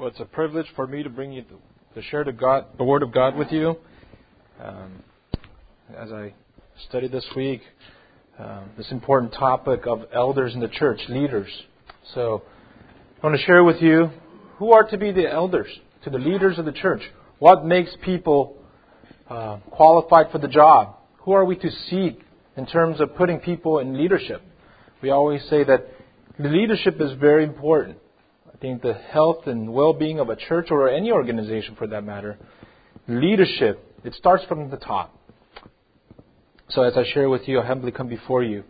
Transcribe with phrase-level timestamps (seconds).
[0.00, 1.44] Well, it's a privilege for me to bring you
[1.94, 3.76] to share the God, the Word of God with you.
[4.58, 5.02] Um,
[5.94, 6.32] as I
[6.88, 7.60] studied this week,
[8.38, 11.50] um, this important topic of elders in the church, leaders.
[12.14, 12.42] So,
[13.22, 14.08] I want to share with you
[14.56, 15.68] who are to be the elders,
[16.04, 17.02] to the leaders of the church.
[17.38, 18.56] What makes people
[19.28, 20.96] uh, qualified for the job?
[21.24, 22.22] Who are we to seek
[22.56, 24.40] in terms of putting people in leadership?
[25.02, 25.88] We always say that
[26.38, 27.98] leadership is very important.
[28.60, 32.36] I think the health and well-being of a church or any organization for that matter,
[33.08, 35.18] leadership, it starts from the top.
[36.68, 38.64] So as I share with you, I humbly come before you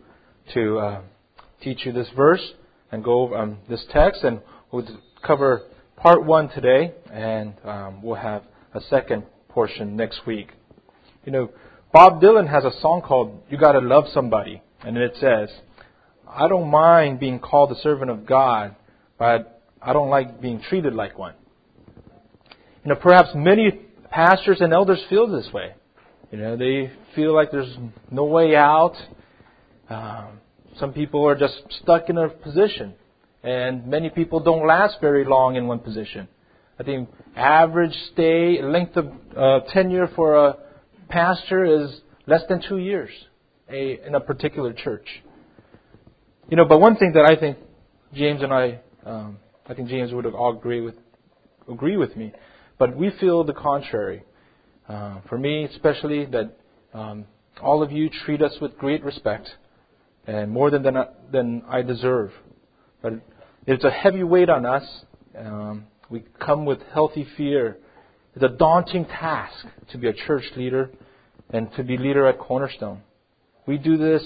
[0.53, 1.01] to uh,
[1.61, 2.53] teach you this verse
[2.93, 4.39] and go over um, this text, and
[4.71, 4.87] we'll
[5.27, 5.63] cover
[5.97, 10.53] part one today, and um, we'll have a second portion next week.
[11.25, 11.49] You know,
[11.91, 15.49] Bob Dylan has a song called "You Gotta Love Somebody," and it says,
[16.25, 18.77] "I don't mind being called the servant of God,
[19.19, 21.33] but I don't like being treated like one.
[22.83, 23.71] You know, perhaps many
[24.09, 25.73] pastors and elders feel this way.
[26.31, 27.75] You know, they feel like there's
[28.09, 28.95] no way out.
[29.89, 30.39] Um,
[30.79, 32.93] some people are just stuck in a position,
[33.43, 36.27] and many people don't last very long in one position.
[36.79, 40.57] I think average stay length of uh, tenure for a
[41.09, 43.11] pastor is less than two years
[43.69, 45.07] a, in a particular church.
[46.49, 47.57] You know, but one thing that I think
[48.13, 50.95] James and I um, I think James would have all agree with
[51.69, 52.33] agree with me.
[52.77, 54.23] But we feel the contrary.
[54.89, 56.57] Uh, for me, especially, that
[56.93, 57.25] um,
[57.61, 59.47] all of you treat us with great respect
[60.27, 60.95] and more than, than,
[61.31, 62.31] than I deserve.
[63.01, 63.13] But
[63.67, 64.83] it's a heavy weight on us.
[65.37, 67.77] Um, we come with healthy fear.
[68.35, 70.89] It's a daunting task to be a church leader
[71.51, 73.01] and to be leader at Cornerstone.
[73.65, 74.23] We do this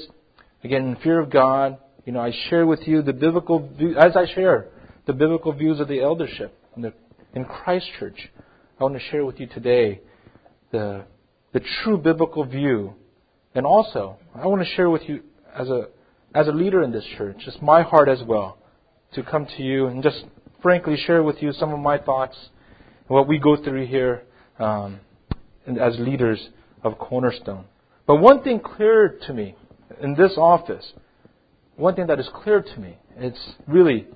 [0.63, 1.77] again in fear of God.
[2.05, 4.69] You know, I share with you the biblical view, as I share
[5.05, 8.29] the biblical views of the eldership in, Christ Church.
[8.79, 10.01] I want to share with you today
[10.71, 11.03] the,
[11.53, 12.93] the true biblical view.
[13.53, 15.21] And also, I want to share with you
[15.53, 15.87] as a,
[16.33, 18.57] as a leader in this church, just my heart as well,
[19.13, 20.25] to come to you and just
[20.61, 22.35] frankly share with you some of my thoughts,
[23.07, 24.23] what we go through here
[24.59, 24.99] um,
[25.79, 26.49] as leaders
[26.83, 27.65] of Cornerstone.
[28.07, 29.55] But one thing clear to me
[30.01, 30.93] in this office,
[31.75, 34.07] one thing that is clear to me, it's really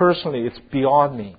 [0.00, 1.36] personally, it's beyond me.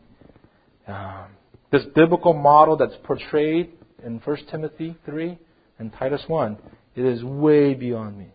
[0.88, 1.26] Um,
[1.72, 3.72] this biblical model that's portrayed
[4.06, 5.40] in 1 Timothy 3
[5.80, 6.60] and Titus 1,
[6.96, 8.28] it is way beyond me.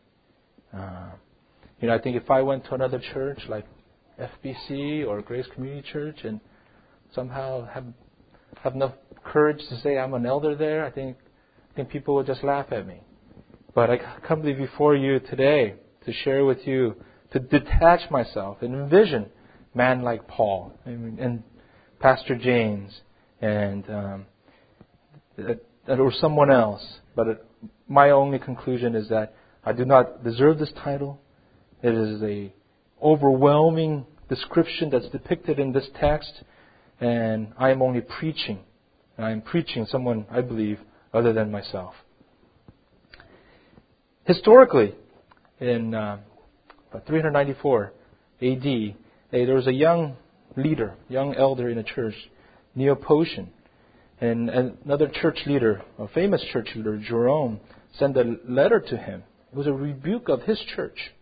[0.76, 1.10] Uh,
[1.80, 3.66] you know, I think if I went to another church like
[4.20, 6.40] FBC or Grace Community Church and
[7.14, 7.84] somehow have
[8.64, 11.16] have enough courage to say I'm an elder there, I think
[11.70, 13.00] I think people would just laugh at me.
[13.76, 16.96] But I come before you today to share with you,
[17.32, 19.26] to detach myself and envision
[19.76, 21.42] man like Paul and,
[22.00, 23.00] Pastor James
[23.40, 24.26] and um,
[25.88, 26.84] or someone else.
[27.14, 27.46] But it,
[27.88, 29.34] my only conclusion is that
[29.64, 31.20] I do not deserve this title.
[31.82, 32.52] It is a
[33.02, 36.42] overwhelming description that's depicted in this text,
[37.00, 38.60] and I am only preaching.
[39.18, 40.78] I am preaching someone I believe
[41.14, 41.94] other than myself.
[44.24, 44.94] Historically,
[45.60, 46.18] in uh,
[47.06, 47.92] 394
[48.42, 48.94] AD,
[49.30, 50.16] there was a young
[50.56, 52.14] leader, young elder in a church,
[52.76, 53.48] Nepotian,
[54.20, 57.60] and another church leader, a famous church leader, Jerome,
[57.98, 59.24] sent a letter to him.
[59.52, 61.12] It was a rebuke of his church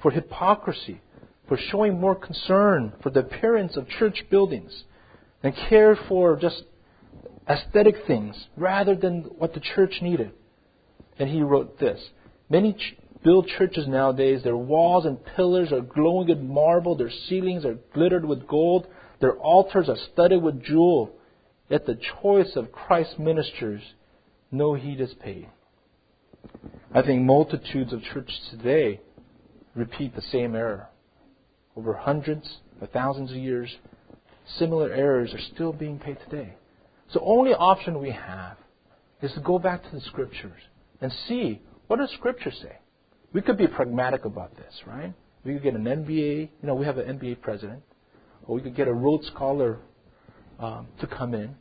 [0.00, 1.00] for hypocrisy,
[1.48, 4.84] for showing more concern for the appearance of church buildings
[5.42, 6.62] and care for just
[7.48, 10.30] aesthetic things rather than what the church needed.
[11.18, 12.00] And he wrote this
[12.50, 12.76] Many
[13.22, 18.24] build churches nowadays, their walls and pillars are glowing with marble, their ceilings are glittered
[18.24, 18.86] with gold,
[19.20, 21.10] their altars are studded with jewel.
[21.68, 23.82] Yet the choice of Christ's ministers,
[24.50, 25.48] no heed is paid.
[26.94, 29.00] I think multitudes of churches today
[29.74, 30.88] repeat the same error.
[31.76, 33.76] Over hundreds of thousands of years,
[34.58, 36.54] similar errors are still being paid today.
[37.12, 38.56] So only option we have
[39.20, 40.60] is to go back to the scriptures
[41.00, 42.78] and see what does scripture say?
[43.32, 45.12] We could be pragmatic about this, right?
[45.44, 46.48] We could get an MBA.
[46.62, 47.82] You know, we have an MBA president,
[48.46, 49.78] or we could get a Rhodes Scholar
[50.58, 51.54] um, to come in,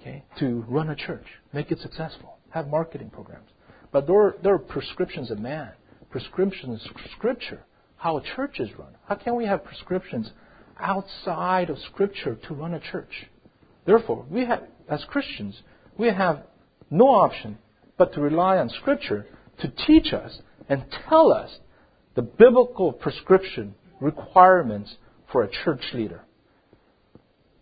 [0.00, 3.48] okay, to run a church, make it successful, have marketing programs.
[3.92, 5.72] But there are, there are prescriptions of man,
[6.10, 7.64] prescriptions of Scripture,
[7.96, 8.96] how a church is run.
[9.06, 10.30] How can we have prescriptions
[10.78, 13.26] outside of Scripture to run a church?
[13.86, 15.60] Therefore, we have, as Christians,
[15.96, 16.42] we have
[16.90, 17.58] no option
[17.96, 19.26] but to rely on Scripture
[19.60, 21.50] to teach us and tell us
[22.14, 24.96] the biblical prescription requirements
[25.30, 26.22] for a church leader.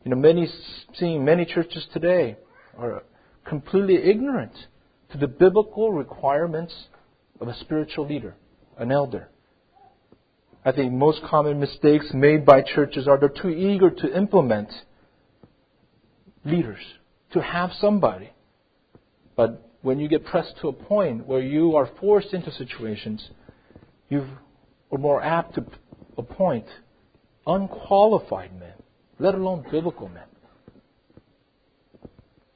[0.05, 0.49] You know, many
[0.95, 2.37] seeing many churches today
[2.77, 3.03] are
[3.45, 4.53] completely ignorant
[5.13, 6.75] to the biblical requirements
[7.41, 8.35] of a spiritual leader,
[8.79, 9.29] an elder.
[10.65, 14.69] I think most common mistakes made by churches are they're too eager to implement
[16.45, 16.81] leaders,
[17.33, 18.31] to have somebody.
[19.37, 23.31] But when you get pressed to a point where you are forced into situations,
[24.09, 24.27] you
[24.91, 25.65] are more apt to
[26.17, 26.67] appoint
[27.47, 28.75] unqualified men,
[29.19, 30.25] let alone biblical men.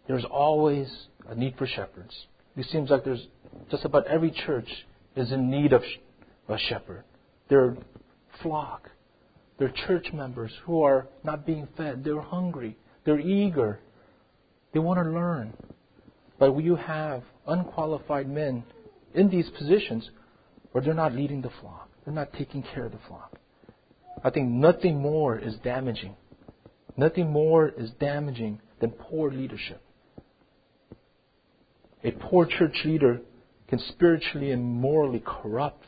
[0.06, 0.88] There's always
[1.28, 2.14] a need for shepherds.
[2.56, 3.26] It seems like there's
[3.70, 4.68] just about every church
[5.16, 5.82] is in need of
[6.48, 7.04] a shepherd.
[7.48, 7.76] Their
[8.42, 8.90] flock,
[9.58, 13.80] their church members who are not being fed, they're hungry, they're eager,
[14.72, 15.54] they want to learn.
[16.42, 18.64] But you have unqualified men
[19.14, 20.10] in these positions
[20.72, 23.38] where they're not leading the flock, they're not taking care of the flock.
[24.24, 26.16] I think nothing more is damaging.
[26.96, 29.80] Nothing more is damaging than poor leadership.
[32.02, 33.20] A poor church leader
[33.68, 35.86] can spiritually and morally corrupt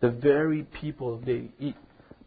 [0.00, 1.74] the very people they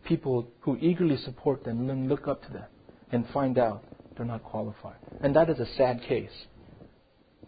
[0.03, 2.65] people who eagerly support them and look up to them
[3.13, 3.81] and find out
[4.17, 4.97] they're not qualified.
[5.21, 6.47] And that is a sad case.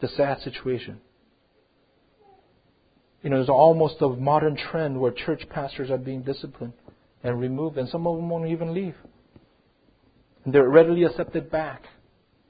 [0.03, 0.99] A sad situation.
[3.21, 6.73] You know, there's almost a modern trend where church pastors are being disciplined
[7.23, 8.95] and removed, and some of them won't even leave.
[10.43, 11.83] And they're readily accepted back.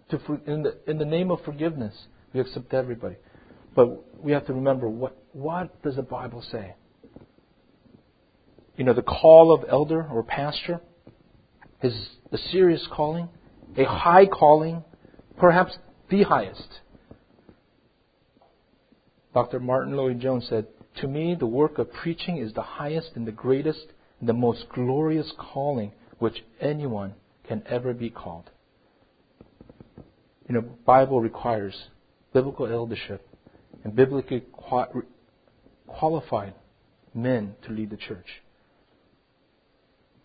[0.10, 1.94] To, in, the, in the name of forgiveness,
[2.34, 3.18] we accept everybody.
[3.76, 6.74] But we have to remember what, what does the Bible say?
[8.78, 10.82] You know, the call of elder or pastor
[11.84, 11.94] is
[12.32, 13.30] a serious calling,
[13.78, 14.84] a high calling,
[15.38, 15.78] perhaps
[16.10, 16.80] the highest.
[19.33, 19.59] Dr.
[19.59, 20.68] Martyn Lloyd-Jones said,
[21.01, 23.85] To me, the work of preaching is the highest and the greatest
[24.19, 27.15] and the most glorious calling which anyone
[27.47, 28.50] can ever be called.
[30.47, 31.74] You know, Bible requires
[32.33, 33.27] biblical eldership
[33.83, 34.44] and biblically
[35.88, 36.53] qualified
[37.13, 38.27] men to lead the church.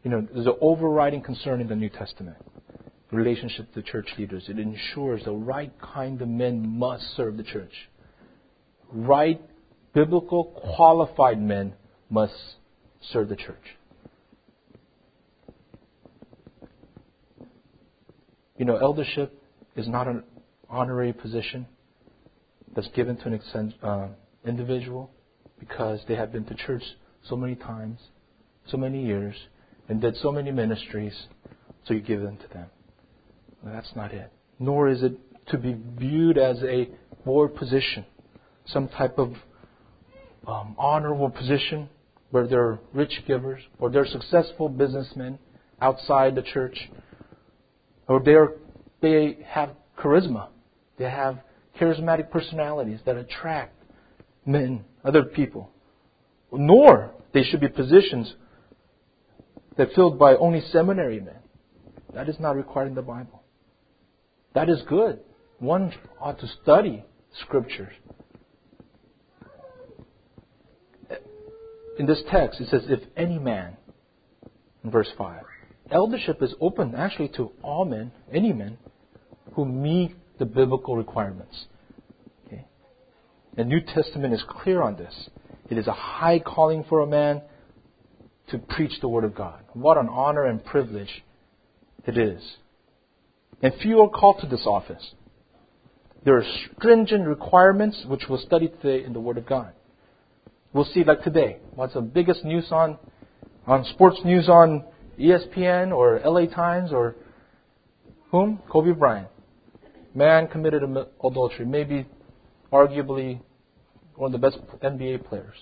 [0.02, 2.36] You know, there's an overriding concern in the New Testament
[3.10, 4.44] relationship to church leaders.
[4.48, 7.72] It ensures the right kind of men must serve the church.
[8.90, 9.40] Right,
[9.94, 10.44] biblical,
[10.76, 11.74] qualified men
[12.08, 12.34] must
[13.12, 13.76] serve the church.
[18.56, 19.40] You know, eldership
[19.76, 20.24] is not an
[20.68, 21.66] honorary position
[22.74, 24.08] that's given to an uh,
[24.44, 25.10] individual
[25.58, 26.82] because they have been to church
[27.28, 27.98] so many times,
[28.68, 29.34] so many years,
[29.88, 31.14] and did so many ministries,
[31.84, 32.66] so you give them to them.
[33.64, 34.30] that's not it.
[34.58, 35.12] Nor is it
[35.48, 36.88] to be viewed as a
[37.24, 38.04] board position,
[38.72, 39.34] some type of
[40.46, 41.88] um, honorable position
[42.30, 45.38] where they're rich givers or they're successful businessmen
[45.80, 46.90] outside the church,
[48.08, 48.54] or they're,
[49.00, 50.48] they have charisma,
[50.98, 51.38] they have
[51.80, 53.74] charismatic personalities that attract
[54.44, 55.70] men, other people.
[56.50, 58.34] Nor they should be positions
[59.76, 61.36] that filled by only seminary men.
[62.14, 63.42] That is not required in the Bible.
[64.54, 65.20] That is good.
[65.58, 67.04] One ought to study
[67.42, 67.92] scriptures.
[71.98, 73.76] In this text, it says, if any man,
[74.84, 75.42] in verse 5,
[75.90, 78.78] eldership is open actually to all men, any men,
[79.54, 81.66] who meet the biblical requirements.
[82.46, 82.64] Okay?
[83.56, 85.28] The New Testament is clear on this.
[85.68, 87.42] It is a high calling for a man
[88.50, 89.60] to preach the Word of God.
[89.72, 91.24] What an honor and privilege
[92.06, 92.40] it is.
[93.60, 95.14] And few are called to this office.
[96.24, 96.44] There are
[96.76, 99.72] stringent requirements which we'll study today in the Word of God.
[100.72, 101.58] We'll see like today.
[101.74, 102.98] What's the biggest news on
[103.66, 104.84] on sports news on
[105.18, 107.16] ESPN or LA Times or
[108.30, 108.60] whom?
[108.70, 109.28] Kobe Bryant
[110.18, 110.82] man committed
[111.24, 112.06] adultery, maybe
[112.72, 113.40] arguably
[114.16, 115.54] one of the best NBA players.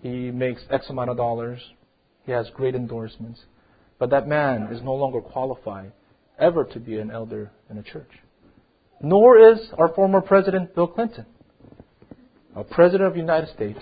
[0.00, 1.60] He makes X amount of dollars.
[2.24, 3.40] He has great endorsements.
[3.98, 5.92] But that man is no longer qualified
[6.38, 8.10] ever to be an elder in a church.
[9.00, 11.26] Nor is our former president, Bill Clinton.
[12.56, 13.80] A president of the United States,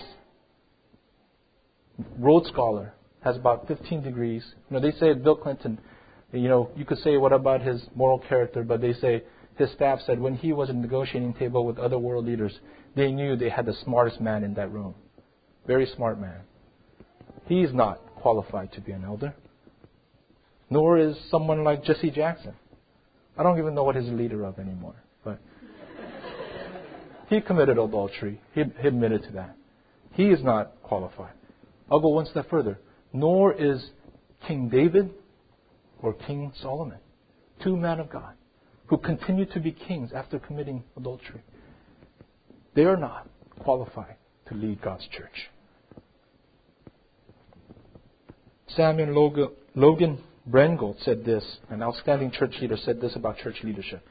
[2.19, 4.43] Rhodes Scholar, has about 15 degrees.
[4.69, 5.79] You know, they say Bill Clinton,
[6.33, 9.23] you know, you could say what about his moral character, but they say
[9.57, 12.59] his staff said when he was at the negotiating table with other world leaders,
[12.97, 14.93] they knew they had the smartest man in that room.
[15.65, 16.41] Very smart man.
[17.45, 19.33] He is not qualified to be an elder.
[20.69, 22.55] Nor is someone like Jesse Jackson.
[23.37, 24.95] I don't even know what he's a leader of anymore.
[27.27, 28.41] He committed adultery.
[28.53, 29.55] He, he admitted to that.
[30.11, 31.33] He is not qualified.
[31.91, 32.79] I'll go one step further.
[33.13, 33.89] Nor is
[34.47, 35.11] King David
[36.01, 36.99] or King Solomon.
[37.63, 38.33] two men of God,
[38.87, 41.41] who continue to be kings after committing adultery.
[42.75, 43.27] They are not
[43.59, 44.15] qualified
[44.47, 45.49] to lead God's church.
[48.67, 54.05] Samuel Logan Brengle said this, an outstanding church leader said this about church leadership.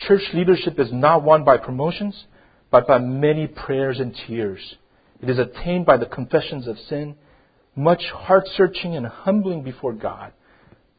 [0.00, 2.24] Church leadership is not won by promotions,
[2.70, 4.76] but by many prayers and tears.
[5.20, 7.16] It is attained by the confessions of sin,
[7.74, 10.32] much heart searching and humbling before God,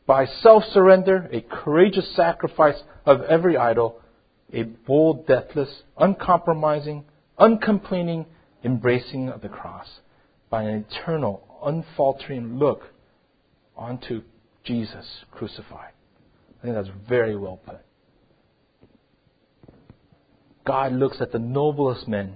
[0.05, 4.01] by self surrender, a courageous sacrifice of every idol,
[4.51, 7.05] a bold, deathless, uncompromising,
[7.37, 8.25] uncomplaining
[8.63, 9.87] embracing of the cross,
[10.49, 12.83] by an eternal, unfaltering look
[13.77, 14.23] onto
[14.63, 15.91] Jesus crucified.
[16.59, 17.79] I think that's very well put.
[20.69, 22.35] God looks at the noblest men.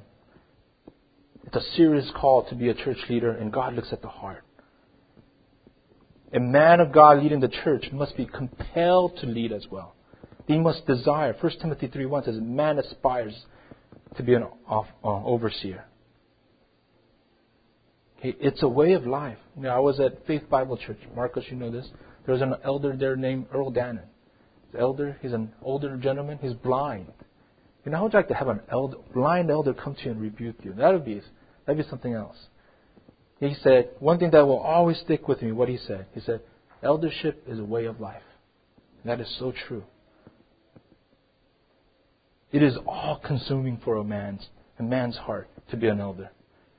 [1.46, 4.44] It's a serious call to be a church leader, and God looks at the heart.
[6.34, 9.94] A man of God leading the church must be compelled to lead as well.
[10.48, 11.36] He must desire.
[11.40, 13.40] 1 Timothy 3.1 says, man aspires
[14.18, 15.86] to be an uh, overseer.
[18.18, 19.38] Okay, it's a way of life.
[19.56, 20.98] You know, I was at Faith Bible Church.
[21.16, 21.88] Marcus, you know this.
[22.26, 24.08] There was an elder there named Earl Dannon.
[24.72, 26.40] The elder, he's an older gentleman.
[26.42, 27.12] He's blind.
[27.86, 30.22] You know, how would like to have an elder, blind elder come to you and
[30.22, 30.74] rebuke you?
[30.74, 31.22] That would be,
[31.66, 32.38] that'd be something else.
[33.40, 36.06] He said, one thing that will always stick with me, what he said.
[36.14, 36.42] He said,
[36.82, 38.22] eldership is a way of life.
[39.04, 39.84] And that is so true.
[42.54, 44.48] It is all consuming for a man's,
[44.80, 46.30] a man's heart to be an elder.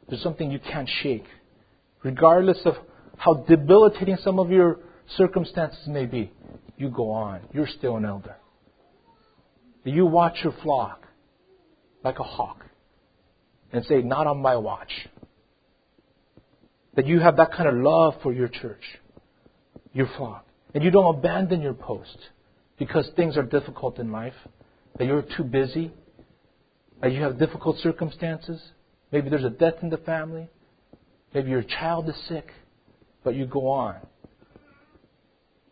[0.09, 1.27] There's something you can't shake.
[2.03, 2.75] Regardless of
[3.17, 4.79] how debilitating some of your
[5.17, 6.33] circumstances may be,
[6.77, 7.41] you go on.
[7.53, 8.37] You're still an elder.
[9.85, 11.07] That you watch your flock
[12.03, 12.65] like a hawk
[13.73, 14.93] and say, Not on my watch.
[16.97, 18.83] That you have that kind of love for your church,
[19.93, 20.47] your flock.
[20.75, 22.19] And you don't abandon your post
[22.79, 24.35] because things are difficult in life,
[24.99, 25.93] that you're too busy,
[27.01, 28.61] that you have difficult circumstances.
[29.13, 30.49] Maybe there's a death in the family.
[31.33, 32.49] Maybe your child is sick,
[33.23, 33.97] but you go on.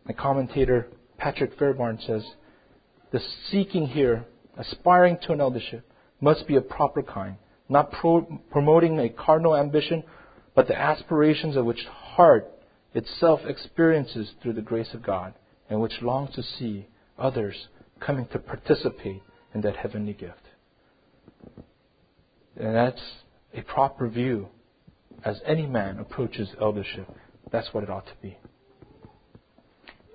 [0.05, 2.23] The commentator Patrick Fairbairn says,
[3.13, 4.25] the seeking here,
[4.57, 5.89] aspiring to an eldership,
[6.19, 7.37] must be a proper kind,
[7.69, 10.03] not pro- promoting a carnal ambition,
[10.55, 12.51] but the aspirations of which heart
[12.95, 15.35] itself experiences through the grace of God,
[15.69, 17.67] and which longs to see others
[17.99, 19.21] coming to participate
[19.53, 20.41] in that heavenly gift.
[22.57, 23.01] And that's
[23.53, 24.47] a proper view
[25.23, 27.07] as any man approaches eldership.
[27.51, 28.37] That's what it ought to be.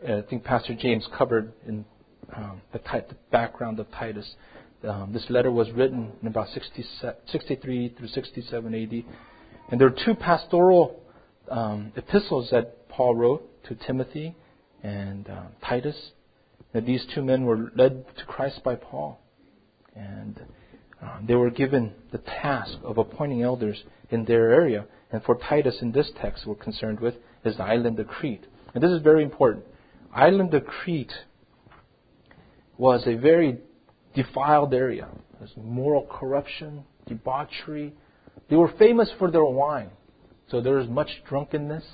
[0.07, 1.85] I think Pastor James covered in
[2.35, 4.35] um, the, the, background of Titus.
[4.87, 6.85] Um, this letter was written in about 60,
[7.27, 9.05] 63 through 67 AD.
[9.71, 11.01] And there are two pastoral
[11.51, 14.35] um, epistles that Paul wrote to Timothy
[14.83, 16.13] and uh, Titus.
[16.73, 19.19] That these two men were led to Christ by Paul.
[19.97, 20.41] And
[21.03, 24.87] uh, they were given the task of appointing elders in their area.
[25.11, 28.45] And for Titus, in this text, we're concerned with is the island of Crete.
[28.75, 29.65] And this is very important.
[30.15, 31.13] Island of Crete
[32.79, 33.59] was a very
[34.15, 35.09] defiled area.
[35.39, 37.93] There's moral corruption, debauchery.
[38.49, 39.91] They were famous for their wine.
[40.51, 41.85] So there was much drunkenness,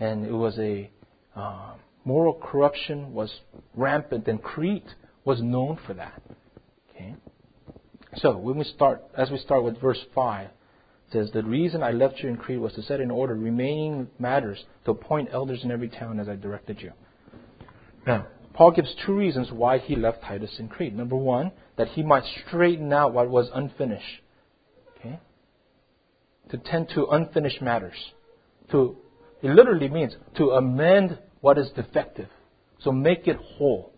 [0.00, 0.90] and it was a
[1.34, 3.40] uh, moral corruption was
[3.74, 4.88] rampant, and Crete
[5.24, 6.22] was known for that.
[6.90, 7.14] Okay.
[8.16, 11.90] So when we start, as we start with verse five, it says, "The reason I
[11.90, 15.70] left you in Crete was to set in order remaining matters, to appoint elders in
[15.70, 16.92] every town as I directed you."
[18.06, 20.94] Now, Paul gives two reasons why he left Titus in Crete.
[20.94, 24.22] Number one, that he might straighten out what was unfinished.
[24.98, 25.20] Okay?
[26.50, 27.96] To tend to unfinished matters.
[28.70, 28.96] To
[29.42, 32.28] it literally means to amend what is defective.
[32.80, 33.92] So make it whole.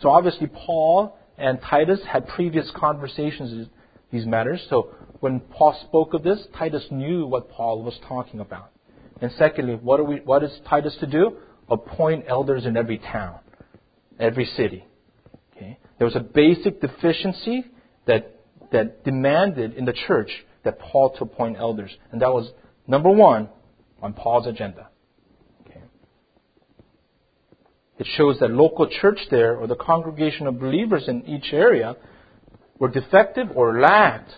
[0.00, 3.68] So obviously Paul and Titus had previous conversations
[4.10, 4.66] these matters.
[4.68, 8.70] So when Paul spoke of this, Titus knew what Paul was talking about.
[9.20, 11.36] And secondly, what, we, what is Titus to do?
[11.68, 13.38] Appoint elders in every town
[14.18, 14.84] every city.
[15.56, 15.78] Okay?
[15.98, 17.64] There was a basic deficiency
[18.06, 18.36] that,
[18.72, 20.30] that demanded in the church
[20.64, 21.90] that Paul to appoint elders.
[22.12, 22.50] And that was
[22.86, 23.48] number one
[24.02, 24.88] on Paul's agenda.
[25.66, 25.80] Okay?
[27.98, 31.96] It shows that local church there or the congregation of believers in each area
[32.78, 34.32] were defective or lacked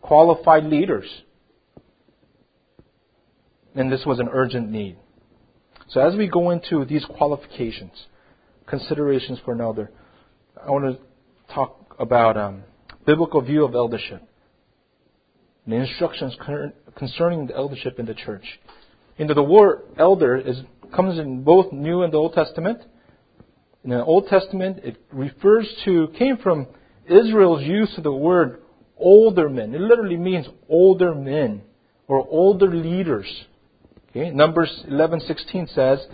[0.00, 1.06] qualified leaders.
[3.74, 4.96] And this was an urgent need.
[5.88, 8.06] So as we go into these qualifications,
[8.66, 9.90] considerations for an elder.
[10.64, 12.62] I want to talk about um,
[13.06, 14.22] biblical view of eldership.
[15.66, 16.36] The instructions
[16.96, 18.44] concerning the eldership in the church.
[19.16, 20.58] You know, the word elder is,
[20.94, 22.82] comes in both New and the Old Testament.
[23.82, 26.66] in the Old Testament, it refers to, came from
[27.06, 28.60] Israel's use of the word
[28.96, 29.74] older men.
[29.74, 31.62] It literally means older men
[32.08, 33.26] or older leaders.
[34.10, 34.30] Okay?
[34.30, 36.06] Numbers 11:16 says,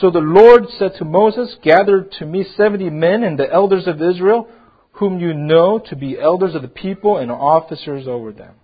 [0.00, 4.00] "So the Lord said to Moses, Gather to me 70 men and the elders of
[4.00, 4.48] Israel,
[4.92, 8.54] whom you know to be elders of the people and officers over them."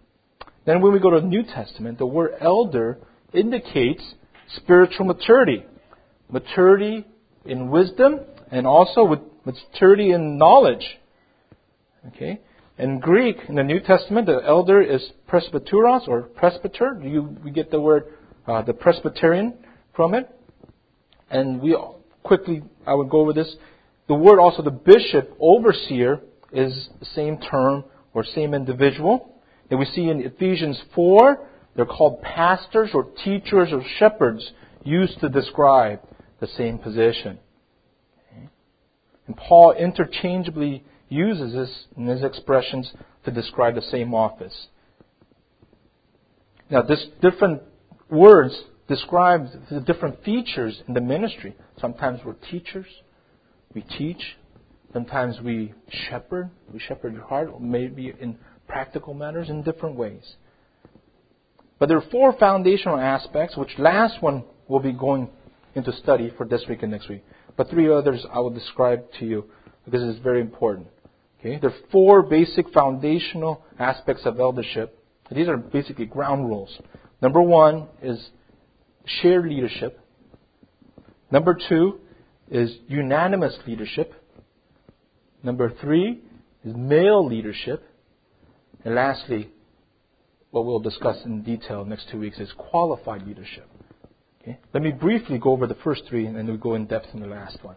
[0.64, 2.98] Then when we go to the New Testament, the word elder
[3.32, 4.14] indicates
[4.56, 5.64] spiritual maturity.
[6.30, 7.04] Maturity
[7.44, 10.98] in wisdom and also with maturity in knowledge.
[12.08, 12.40] Okay?
[12.78, 17.00] In Greek, in the New Testament, the elder is presbyteros or presbyter.
[17.02, 18.04] You, we get the word,
[18.46, 19.54] uh, the Presbyterian
[19.94, 20.33] from it.
[21.34, 21.76] And we
[22.22, 23.56] quickly, I would go over this.
[24.06, 26.20] The word also, the bishop, overseer,
[26.52, 27.82] is the same term
[28.14, 29.32] or same individual.
[29.68, 34.52] that we see in Ephesians 4, they're called pastors or teachers or shepherds
[34.84, 36.00] used to describe
[36.38, 37.40] the same position.
[39.26, 42.92] And Paul interchangeably uses this in his expressions
[43.24, 44.68] to describe the same office.
[46.70, 47.62] Now, this different
[48.08, 48.54] words
[48.88, 51.56] describe the different features in the ministry.
[51.80, 52.86] Sometimes we're teachers,
[53.74, 54.36] we teach.
[54.92, 55.74] Sometimes we
[56.08, 58.38] shepherd, we shepherd your heart, maybe in
[58.68, 60.36] practical matters in different ways.
[61.80, 65.30] But there are four foundational aspects, which last one we'll be going
[65.74, 67.24] into study for this week and next week.
[67.56, 69.46] But three others I will describe to you
[69.84, 70.86] because it's very important.
[71.40, 71.58] Okay?
[71.58, 74.98] There are four basic foundational aspects of eldership.
[75.30, 76.78] These are basically ground rules.
[77.20, 78.30] Number one is
[79.04, 80.00] shared leadership.
[81.30, 82.00] Number two
[82.50, 84.12] is unanimous leadership.
[85.42, 86.20] Number three
[86.64, 87.84] is male leadership.
[88.84, 89.50] And lastly,
[90.50, 93.68] what we'll discuss in detail next two weeks is qualified leadership.
[94.42, 94.58] Okay?
[94.72, 97.20] Let me briefly go over the first three and then we'll go in depth in
[97.20, 97.76] the last one.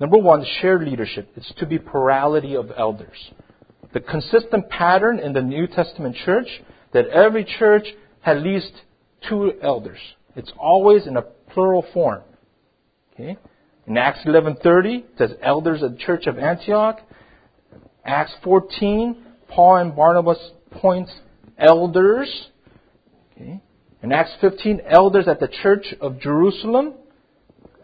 [0.00, 1.30] Number one, shared leadership.
[1.36, 3.30] It's to be plurality of elders.
[3.94, 6.48] The consistent pattern in the New Testament church
[6.92, 7.86] that every church
[8.20, 8.72] had at least
[9.28, 9.98] two elders.
[10.36, 12.22] It's always in a plural form.
[13.14, 13.36] Okay?
[13.86, 17.00] In Acts 11:30, it says elders of the church of Antioch.
[18.04, 19.16] Acts 14,
[19.48, 20.38] Paul and Barnabas
[20.70, 21.12] points
[21.58, 22.50] elders.
[23.32, 23.60] Okay?
[24.02, 26.94] In Acts 15, elders at the church of Jerusalem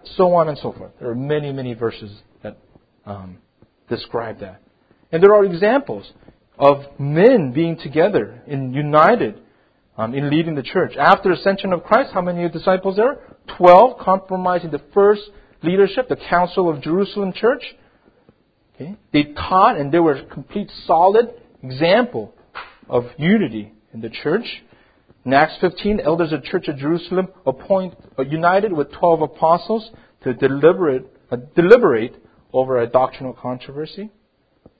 [0.05, 0.93] so on and so forth.
[0.99, 2.57] There are many, many verses that
[3.07, 3.39] um,
[3.89, 4.63] describe that.
[5.11, 6.11] And there are examples
[6.59, 9.41] of men being together and united
[9.97, 10.97] um, in leading the church.
[10.97, 13.19] After ascension of Christ, how many disciples there?
[13.57, 15.23] Twelve, compromising the first
[15.63, 17.63] leadership, the Council of Jerusalem Church.
[18.75, 18.97] Okay?
[19.13, 22.35] They taught and they were a complete solid example
[22.89, 24.63] of unity in the church.
[25.25, 29.91] In Acts 15, elders of the Church of Jerusalem appoint, uh, united with 12 apostles
[30.25, 32.17] to deliberate, uh, deliberate
[32.53, 34.11] over a doctrinal controversy.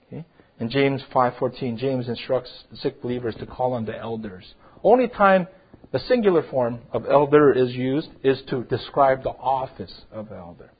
[0.07, 0.25] Okay?
[0.59, 4.53] In James 5.14, James instructs the sick believers to call on the elders.
[4.83, 5.47] Only time
[5.91, 10.71] the singular form of elder is used is to describe the office of elder.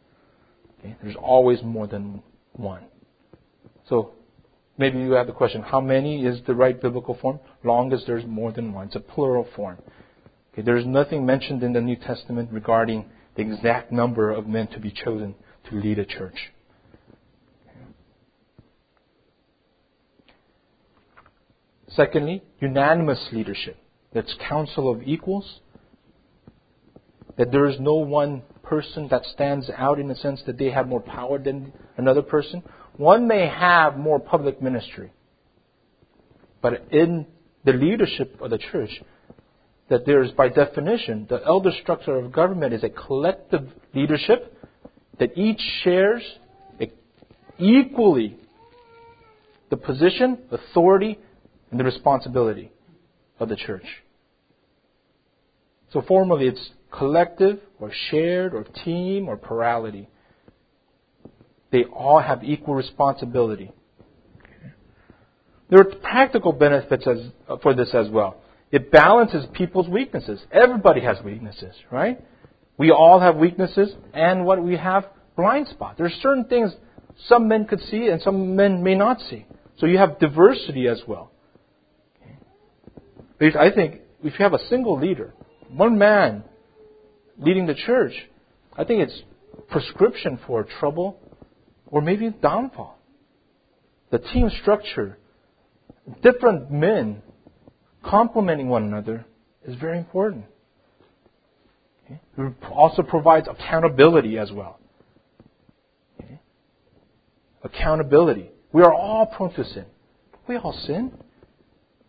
[0.80, 0.96] Okay?
[1.02, 2.22] There's always more than
[2.54, 2.84] one.
[3.88, 4.13] So
[4.78, 7.39] Maybe you have the question, how many is the right biblical form?
[7.63, 8.88] Long as there's more than one.
[8.88, 9.78] It's a plural form.
[10.52, 14.80] Okay, there's nothing mentioned in the New Testament regarding the exact number of men to
[14.80, 15.36] be chosen
[15.70, 16.52] to lead a church.
[21.89, 23.78] Secondly, unanimous leadership.
[24.13, 25.60] That's council of equals.
[27.38, 30.88] That there is no one person that stands out in the sense that they have
[30.88, 32.63] more power than another person
[32.97, 35.12] one may have more public ministry,
[36.62, 37.26] but in
[37.65, 39.02] the leadership of the church,
[39.89, 44.58] that there is, by definition, the elder structure of government is a collective leadership
[45.19, 46.23] that each shares
[47.60, 48.38] equally
[49.69, 51.19] the position, authority,
[51.71, 52.71] and the responsibility
[53.39, 53.86] of the church.
[55.93, 60.10] So formally, it's collective or shared or team or plurality
[61.73, 63.71] they all have equal responsibility.
[65.69, 67.17] There are practical benefits as,
[67.49, 68.41] uh, for this as well.
[68.71, 70.39] It balances people's weaknesses.
[70.51, 72.23] Everybody has weaknesses, right?
[72.77, 75.97] We all have weaknesses, and what we have blind spots.
[75.97, 76.71] There are certain things
[77.27, 79.45] some men could see and some men may not see.
[79.77, 81.32] So you have diversity as well.
[83.41, 85.34] I think if you have a single leader,
[85.75, 86.43] one man
[87.38, 88.13] leading the church,
[88.77, 89.23] I think it's
[89.69, 91.19] prescription for trouble
[91.88, 92.97] or maybe downfall.
[94.12, 95.17] The team structure,
[96.21, 97.21] different men
[98.03, 99.25] complementing one another
[99.65, 100.45] is very important.
[102.09, 104.79] It also provides accountability as well.
[107.63, 108.51] Accountability.
[108.73, 109.86] We are all prone to sin.
[110.47, 111.13] We all sin.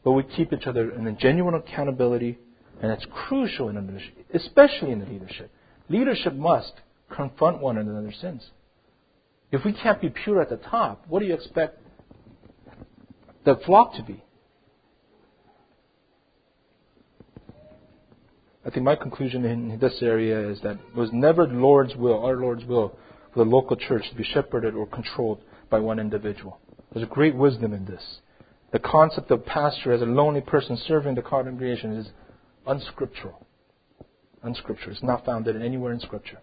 [0.03, 2.39] But we keep each other in a genuine accountability,
[2.81, 5.51] and that's crucial in leadership, especially in the leadership.
[5.89, 6.73] Leadership must
[7.15, 8.51] confront one another's sins.
[9.53, 11.79] If we can't be pure at the top, what do you expect
[13.45, 14.25] the flock to be?
[18.67, 22.25] I think my conclusion in this area is that it was never the Lord's will,
[22.25, 22.97] our Lord's will,
[23.33, 26.59] for the local church to be shepherded or controlled by one individual.
[26.93, 28.03] There's a great wisdom in this.
[28.73, 32.09] The concept of pastor as a lonely person serving the congregation is
[32.67, 33.47] unscriptural.
[34.43, 34.93] Unscriptural.
[34.93, 36.39] It's not founded anywhere in Scripture.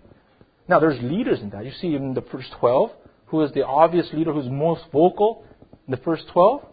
[0.67, 1.65] Now, there's leaders in that.
[1.65, 2.91] You see in the first 12,
[3.27, 5.45] who is the obvious leader who's most vocal
[5.87, 6.65] in the first 12?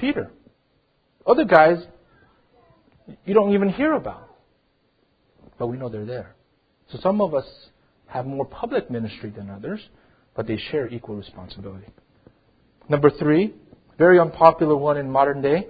[0.00, 0.30] Peter.
[1.26, 1.78] Other guys,
[3.24, 4.28] you don't even hear about.
[5.58, 6.34] But we know they're there.
[6.90, 7.46] So some of us
[8.06, 9.80] have more public ministry than others,
[10.34, 11.86] but they share equal responsibility.
[12.88, 13.54] Number three,
[13.98, 15.66] very unpopular one in modern day,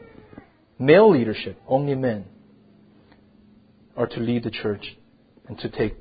[0.79, 2.25] male leadership, only men
[3.97, 4.97] are to lead the church
[5.49, 5.97] and to take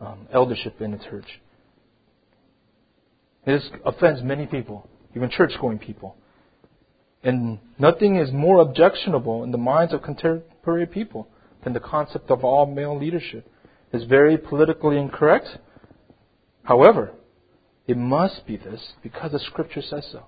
[0.00, 1.40] um, eldership in the church.
[3.46, 6.16] This offends many people, even church going people.
[7.22, 11.28] And nothing is more objectionable in the minds of contemporary people
[11.64, 13.50] than the concept of all male leadership.
[13.92, 15.46] It's very politically incorrect.
[16.62, 17.12] However,
[17.86, 20.26] it must be this because the scripture says so.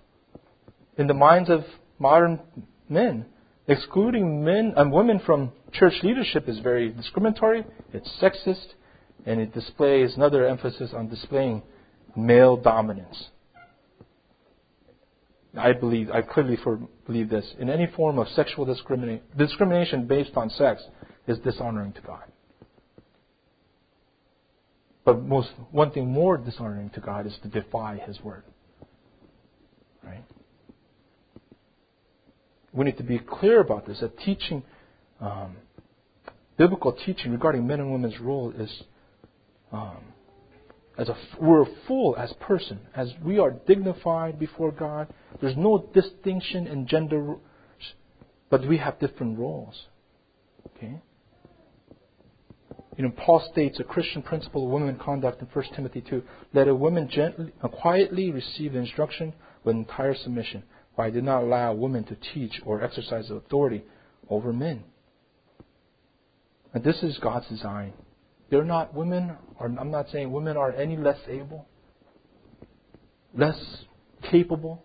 [0.98, 1.64] In the minds of
[1.98, 2.40] modern
[2.88, 3.26] men,
[3.66, 8.66] excluding men and women from church leadership is very discriminatory, it's sexist,
[9.24, 11.62] and it displays another emphasis on displaying
[12.16, 13.28] male dominance.
[15.56, 16.58] I believe, I clearly
[17.06, 17.54] believe this.
[17.58, 20.82] In any form of sexual discrimination, discrimination based on sex
[21.26, 22.24] is dishonoring to God.
[25.04, 28.44] But most, one thing more dishonoring to God is to defy His word.
[30.02, 30.24] Right?
[32.72, 34.00] We need to be clear about this.
[34.00, 34.62] That teaching,
[35.20, 35.56] um,
[36.56, 38.82] biblical teaching regarding men and women's role is
[39.72, 40.12] um,
[40.98, 45.12] as a, we're full as person, as we are dignified before God.
[45.40, 47.36] There's no distinction in gender,
[48.50, 49.86] but we have different roles.
[50.76, 51.00] Okay.
[52.96, 56.22] You know, Paul states a Christian principle of women conduct in 1 Timothy 2.
[56.52, 59.32] Let a woman gently, uh, quietly receive instruction
[59.64, 60.62] with entire submission,
[60.94, 63.82] for I did not allow women to teach or exercise authority
[64.28, 64.84] over men.
[66.74, 67.92] And this is God's design.
[68.50, 71.66] They're not women, or I'm not saying women are any less able,
[73.34, 73.58] less
[74.30, 74.84] capable.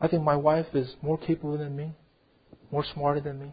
[0.00, 1.92] I think my wife is more capable than me,
[2.70, 3.52] more smarter than me.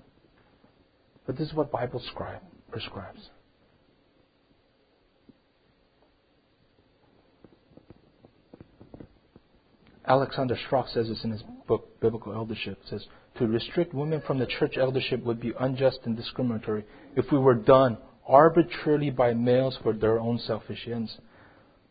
[1.25, 3.29] But this is what Bible scribe prescribes.
[10.05, 12.77] Alexander Strauch says this in his book, Biblical Eldership.
[12.83, 13.05] It says,
[13.37, 16.83] To restrict women from the church eldership would be unjust and discriminatory
[17.15, 21.17] if we were done arbitrarily by males for their own selfish ends.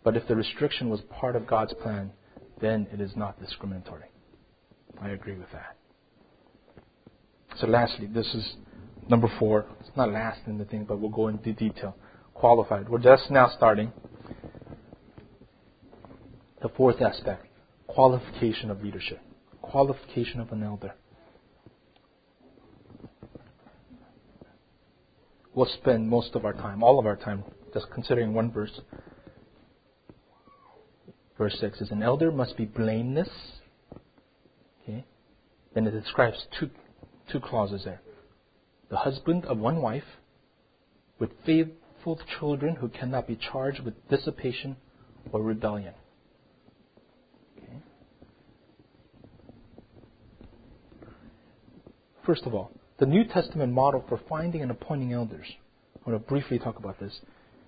[0.04, 2.12] But if the restriction was part of God's plan,
[2.60, 4.10] then it is not discriminatory.
[5.00, 5.76] I agree with that.
[7.58, 8.54] So, lastly, this is
[9.08, 9.66] number four.
[9.80, 11.96] It's not last in the thing, but we'll go into detail.
[12.34, 12.88] Qualified.
[12.88, 13.92] We're just now starting.
[16.60, 17.46] The fourth aspect
[17.94, 19.20] qualification of leadership,
[19.60, 20.94] qualification of an elder.
[25.54, 28.80] We'll spend most of our time, all of our time, just considering one verse.
[31.36, 33.28] Verse 6 is An elder must be blameless.
[34.82, 35.04] Okay?
[35.74, 36.70] Then it describes two,
[37.30, 38.00] two clauses there.
[38.88, 40.04] The husband of one wife
[41.18, 44.76] with faithful children who cannot be charged with dissipation
[45.30, 45.92] or rebellion.
[52.24, 55.46] First of all, the New Testament model for finding and appointing elders.
[55.96, 57.20] I want to briefly talk about this.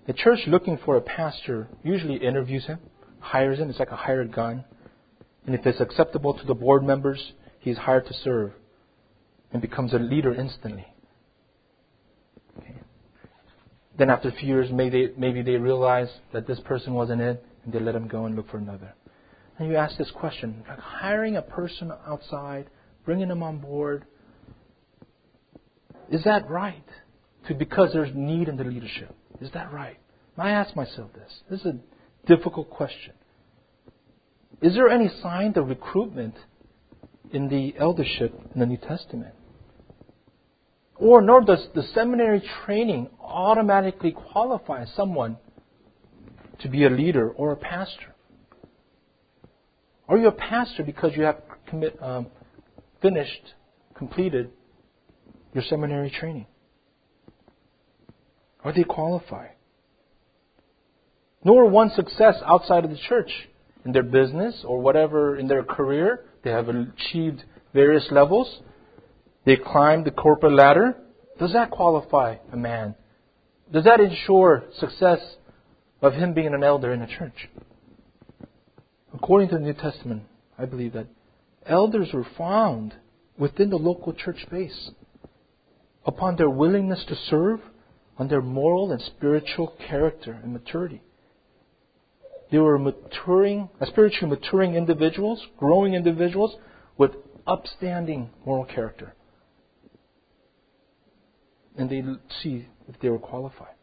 [0.07, 2.79] The church looking for a pastor usually interviews him,
[3.19, 3.69] hires him.
[3.69, 4.63] It's like a hired gun.
[5.45, 8.53] And if it's acceptable to the board members, he's hired to serve
[9.51, 10.85] and becomes a leader instantly.
[12.57, 12.75] Okay.
[13.97, 17.43] Then after a few years, maybe they, maybe they realize that this person wasn't it,
[17.63, 18.93] and they let him go and look for another.
[19.57, 22.69] And you ask this question, like hiring a person outside,
[23.05, 24.05] bringing them on board,
[26.11, 26.83] is that right?
[27.47, 29.15] To, because there's need in the leadership.
[29.41, 29.97] Is that right?
[30.37, 31.31] I ask myself this.
[31.49, 33.13] This is a difficult question.
[34.61, 36.35] Is there any sign of recruitment
[37.31, 39.33] in the eldership in the New Testament?
[40.95, 45.37] Or nor does the seminary training automatically qualify someone
[46.59, 48.15] to be a leader or a pastor.
[50.07, 52.27] Are you a pastor because you have commit, um,
[53.01, 53.53] finished,
[53.95, 54.51] completed
[55.55, 56.45] your seminary training?
[58.63, 59.51] Are they qualified?
[61.43, 63.31] Nor one success outside of the church
[63.85, 66.25] in their business or whatever in their career.
[66.43, 68.59] They have achieved various levels.
[69.45, 70.97] They climb the corporate ladder.
[71.39, 72.95] Does that qualify a man?
[73.71, 75.19] Does that ensure success
[76.01, 77.49] of him being an elder in a church?
[79.13, 80.23] According to the New Testament,
[80.57, 81.07] I believe that
[81.65, 82.93] elders were found
[83.37, 84.91] within the local church base
[86.05, 87.59] upon their willingness to serve,
[88.17, 91.01] on their moral and spiritual character and maturity.
[92.49, 96.55] They were maturing, spiritually maturing individuals, growing individuals
[96.97, 97.11] with
[97.45, 99.13] upstanding moral character.
[101.77, 102.01] And they
[102.41, 103.75] see if they were qualified.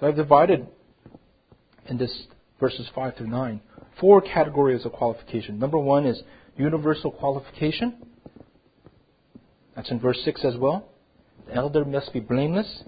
[0.00, 0.66] So I've divided
[1.86, 2.26] in this
[2.58, 3.60] verses 5 through 9
[4.00, 5.58] four categories of qualification.
[5.58, 6.22] Number one is
[6.56, 7.94] universal qualification.
[9.76, 10.88] That's in verse 6 as well.
[11.46, 12.84] The elder must be blameless.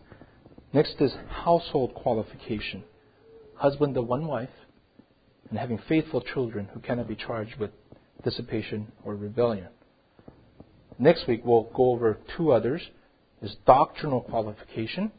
[0.73, 2.85] Next is household qualification
[3.57, 4.51] husband of one wife,
[5.49, 7.71] and having faithful children who cannot be charged with
[8.23, 9.69] dissipation or rebellion.
[10.99, 12.83] Next week we'll go over two others
[13.43, 15.13] is doctrinal qualification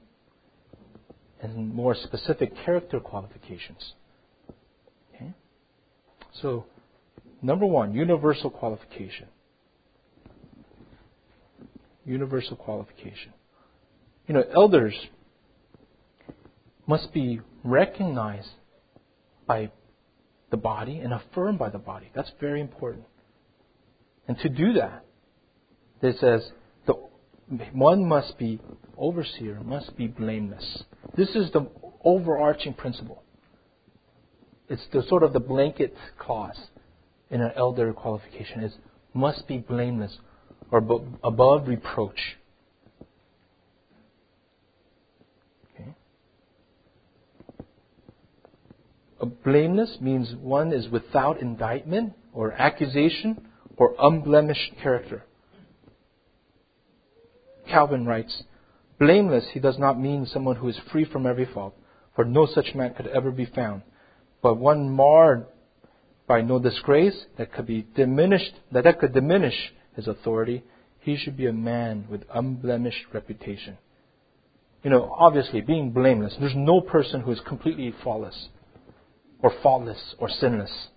[1.42, 3.94] and more specific character qualifications.
[5.14, 5.34] Okay?
[6.42, 6.66] So,
[7.42, 9.28] number one, universal qualification.
[12.06, 13.34] Universal qualification.
[14.28, 14.96] You know, elders
[16.88, 18.50] must be recognized
[19.48, 19.72] by
[20.52, 22.10] the body and affirmed by the body.
[22.16, 23.06] That's very important.
[24.28, 25.06] And to do that,
[26.02, 26.52] it says
[26.86, 26.94] the
[27.74, 28.60] one must be
[28.98, 30.84] overseer, must be blameless.
[31.16, 31.68] This is the
[32.04, 33.24] overarching principle.
[34.70, 36.60] It's the sort of the blanket clause
[37.30, 38.74] in an elder qualification is
[39.14, 40.18] must be blameless
[40.72, 40.80] or
[41.24, 42.20] above reproach.
[49.44, 53.48] blameless means one is without indictment or accusation
[53.78, 55.24] or unblemished character.
[57.68, 58.44] Calvin writes,
[59.00, 61.76] Blameless he does not mean someone who is free from every fault,
[62.16, 63.82] for no such man could ever be found,
[64.42, 65.46] but one marred
[66.28, 70.64] by no disgrace that could be diminished that, that could diminish his authority.
[71.00, 73.78] He should be a man with unblemished reputation.
[74.84, 78.50] You know, obviously, being blameless, there's no person who is completely flawless
[79.42, 80.88] or faultless or sinless.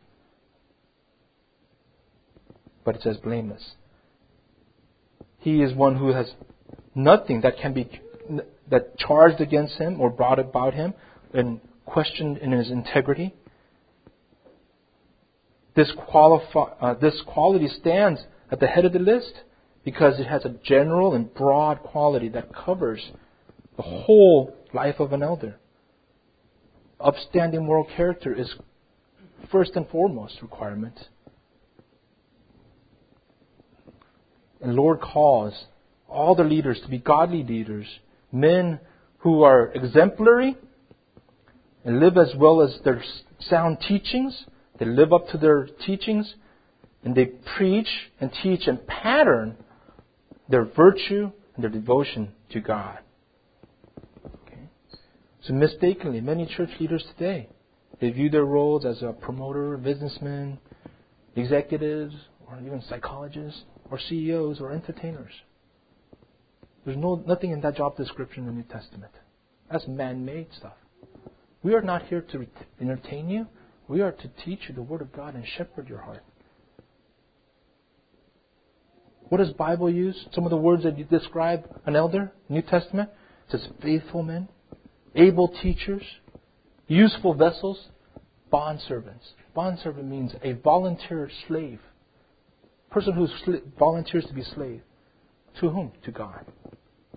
[2.84, 3.72] But it says blameless.
[5.38, 6.32] He is one who has
[6.94, 7.88] nothing that can be
[8.70, 10.92] that charged against him or brought about him
[11.32, 13.34] and questioned in his integrity.
[15.74, 19.32] This, qualifi- uh, this quality stands at the head of the list
[19.84, 23.10] because it has a general and broad quality that covers
[23.76, 25.58] the whole life of an elder
[27.00, 28.52] upstanding moral character is
[29.50, 30.98] first and foremost requirement.
[34.60, 35.54] And Lord calls
[36.08, 37.86] all the leaders to be godly leaders,
[38.32, 38.80] men
[39.18, 40.56] who are exemplary
[41.84, 43.02] and live as well as their
[43.40, 44.44] sound teachings.
[44.78, 46.34] They live up to their teachings
[47.04, 47.88] and they preach
[48.20, 49.56] and teach and pattern
[50.48, 52.98] their virtue and their devotion to God.
[55.48, 57.48] So mistakenly, many church leaders today,
[58.00, 60.58] they view their roles as a promoter, businessman,
[61.36, 62.14] executives,
[62.46, 65.32] or even psychologists, or CEOs, or entertainers.
[66.84, 69.12] There's no, nothing in that job description in the New Testament.
[69.70, 70.76] That's man-made stuff.
[71.62, 72.46] We are not here to
[72.80, 73.46] entertain you.
[73.88, 76.24] We are to teach you the Word of God and shepherd your heart.
[79.28, 80.26] What does Bible use?
[80.32, 83.10] Some of the words that you describe an elder, New Testament,
[83.46, 84.48] it says faithful men,
[85.14, 86.02] able teachers,
[86.86, 87.88] useful vessels,
[88.50, 89.32] bond servants.
[89.54, 91.80] Bond servant means a volunteer slave.
[92.90, 93.28] Person who
[93.78, 94.80] volunteers to be slave.
[95.60, 95.92] To whom?
[96.04, 96.46] To God.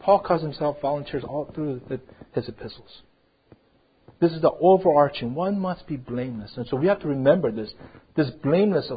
[0.02, 2.02] Paul calls himself volunteers all through the,
[2.34, 3.04] his epistles.
[4.20, 5.34] This is the overarching.
[5.34, 6.54] One must be blameless.
[6.58, 7.72] And so we have to remember this.
[8.16, 8.92] This blameless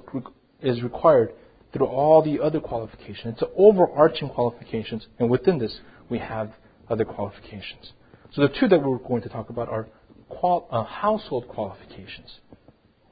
[0.61, 1.33] is required
[1.75, 3.35] through all the other qualifications.
[3.35, 5.07] It's the overarching qualifications.
[5.19, 5.77] And within this,
[6.09, 6.53] we have
[6.89, 7.93] other qualifications.
[8.33, 9.89] So the two that we're going to talk about are
[10.29, 12.39] qual- uh, household qualifications.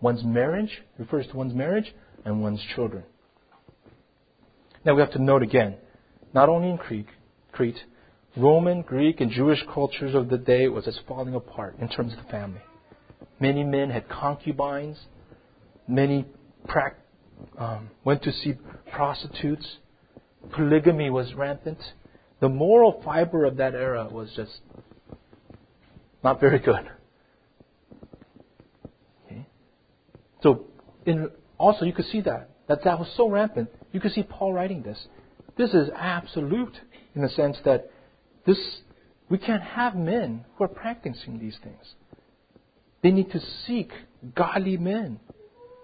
[0.01, 1.93] One's marriage refers to one's marriage
[2.25, 3.03] and one's children.
[4.85, 5.77] Now we have to note again,
[6.33, 7.07] not only in Crete,
[7.53, 7.79] Crete,
[8.37, 12.25] Roman, Greek, and Jewish cultures of the day was just falling apart in terms of
[12.25, 12.63] the family.
[13.39, 14.99] Many men had concubines,
[15.87, 16.27] many
[16.67, 16.95] pra-
[17.59, 18.55] um, went to see
[18.93, 19.77] prostitutes.
[20.53, 21.79] Polygamy was rampant.
[22.41, 24.61] The moral fiber of that era was just
[26.25, 26.91] not very good.
[29.27, 29.47] Okay?
[30.43, 30.67] So,
[31.07, 33.69] in, also you could see that that that was so rampant.
[33.93, 35.07] You could see Paul writing this.
[35.57, 36.77] This is absolute
[37.15, 37.91] in the sense that
[38.47, 38.59] this
[39.29, 41.95] we can't have men who are practicing these things.
[43.03, 43.91] They need to seek
[44.35, 45.21] godly men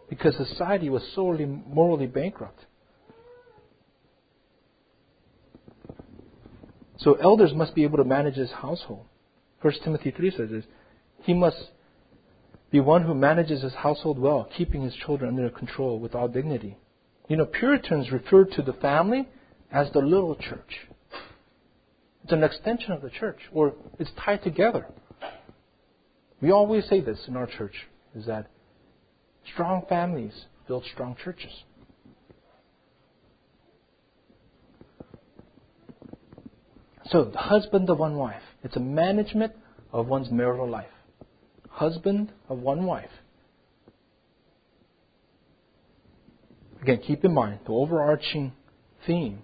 [0.09, 2.67] because society was sorely morally bankrupt.
[6.99, 9.07] So elders must be able to manage his household.
[9.63, 10.65] 1 Timothy 3 says this.
[11.23, 11.71] He must
[12.71, 16.77] be one who manages his household well, keeping his children under control with all dignity.
[17.29, 19.29] You know, Puritans referred to the family
[19.71, 20.89] as the little church.
[22.25, 24.87] It's an extension of the church, or it's tied together.
[26.41, 27.75] We always say this in our church,
[28.15, 28.51] is that
[29.53, 31.53] strong families build strong churches.
[37.11, 38.43] So, the husband of one wife.
[38.63, 39.53] It's a management
[39.93, 40.87] of one's marital life.
[41.71, 43.11] Husband of one wife.
[46.83, 48.53] Again, keep in mind the overarching
[49.07, 49.43] theme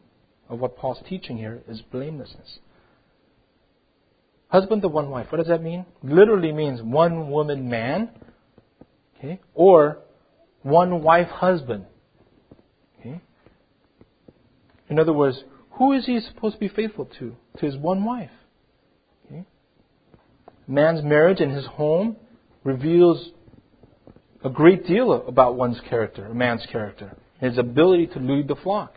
[0.49, 2.59] of what Paul's teaching here is blamelessness.
[4.49, 5.87] Husband of one wife, what does that mean?
[6.03, 8.11] Literally means one woman man,
[9.18, 9.98] okay, or
[10.62, 11.87] one wife husband.
[13.00, 13.20] Okay?
[14.88, 17.37] In other words, who is he supposed to be faithful to?
[17.59, 18.31] To his one wife.
[19.27, 19.44] Okay?
[20.66, 22.16] Man's marriage and his home
[22.64, 23.31] reveals
[24.42, 28.94] a great deal about one's character, a man's character, his ability to lead the flock.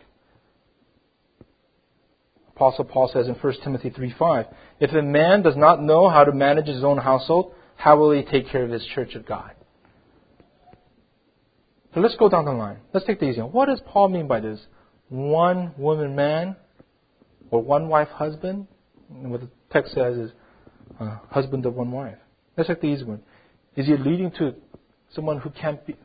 [2.54, 4.46] Apostle Paul says in 1 Timothy 3:5,
[4.80, 8.22] if a man does not know how to manage his own household, how will he
[8.22, 9.52] take care of his church of God?
[11.98, 12.76] So let's go down the line.
[12.94, 13.50] Let's take the easy one.
[13.50, 14.60] What does Paul mean by this?
[15.08, 16.54] One woman man
[17.50, 18.68] or one wife husband?
[19.10, 20.30] And what the text says is
[21.00, 22.14] uh, husband of one wife.
[22.56, 23.20] Let's take the easy one.
[23.74, 24.54] Is he leading to
[25.12, 25.96] someone who can't be,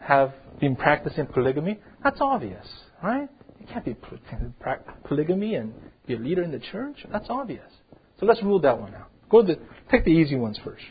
[0.00, 1.78] have been practicing polygamy?
[2.02, 2.66] That's obvious,
[3.00, 3.28] right?
[3.60, 3.94] You can't be
[4.58, 5.72] practicing polygamy and
[6.08, 7.06] be a leader in the church.
[7.12, 7.70] That's obvious.
[8.18, 9.10] So let's rule that one out.
[9.30, 9.54] Go to
[9.92, 10.82] take the easy ones first.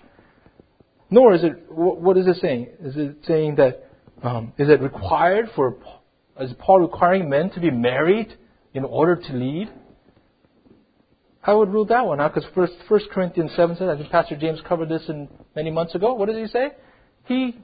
[1.09, 2.69] Nor is it what is it saying?
[2.79, 3.84] Is it saying that
[4.27, 5.77] um, is it required for
[6.39, 8.35] is Paul requiring men to be married
[8.73, 9.69] in order to lead?
[11.43, 13.87] I would rule that one out because First, First Corinthians seven says.
[13.87, 16.13] I think Pastor James covered this in many months ago.
[16.13, 16.71] What does he say?
[17.25, 17.55] He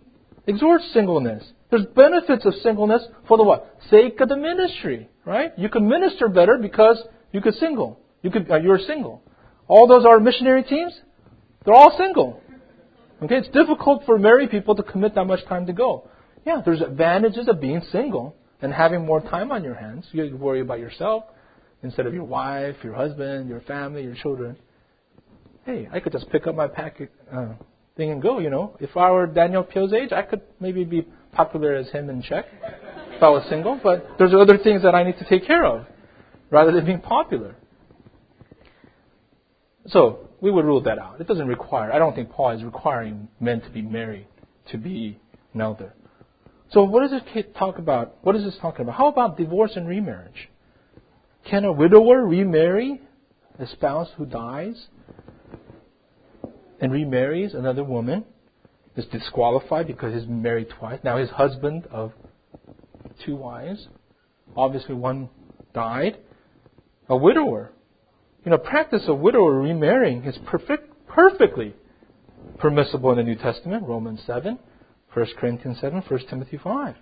[0.45, 1.43] exhorts singleness.
[1.69, 3.76] There's benefits of singleness for the what?
[3.89, 5.52] Sake of the ministry, right?
[5.58, 8.00] You can minister better because you could single.
[8.21, 9.24] You could, uh, you're single.
[9.67, 10.93] All those are missionary teams.
[11.65, 12.41] They're all single.
[13.24, 16.10] Okay, it's difficult for married people to commit that much time to go.
[16.45, 20.06] Yeah, there's advantages of being single and having more time on your hands.
[20.12, 21.25] You worry about yourself
[21.84, 24.56] instead of your wife, your husband, your family, your children.
[25.65, 27.54] Hey, I could just pick up my packet uh,
[27.95, 28.39] thing and go.
[28.39, 32.10] You know, if I were Daniel Pio's age, I could maybe be popular as him
[32.10, 32.45] in Czech
[33.12, 33.80] if I was single.
[33.82, 35.86] But there's other things that I need to take care of
[36.49, 37.56] rather than being popular.
[39.88, 41.21] So we would rule that out.
[41.21, 41.91] It doesn't require.
[41.91, 44.27] I don't think Paul is requiring men to be married
[44.71, 45.19] to be
[45.54, 45.93] an elder.
[46.71, 48.17] So what does it talk about?
[48.21, 48.95] What is this talking about?
[48.95, 50.49] How about divorce and remarriage?
[51.49, 53.01] Can a widower remarry
[53.60, 54.88] a spouse who dies
[56.79, 58.23] and remarries another woman?
[58.95, 60.99] Is disqualified because he's married twice.
[61.03, 62.12] Now his husband of
[63.25, 63.88] two wives,
[64.55, 65.29] obviously one
[65.73, 66.17] died.
[67.07, 67.71] A widower,
[68.43, 71.73] you know, practice of widower remarrying is perfect, perfectly
[72.60, 74.60] permissible in the New Testament, Romans 7,
[75.13, 76.95] 1 Corinthians 7, 1 Timothy 5.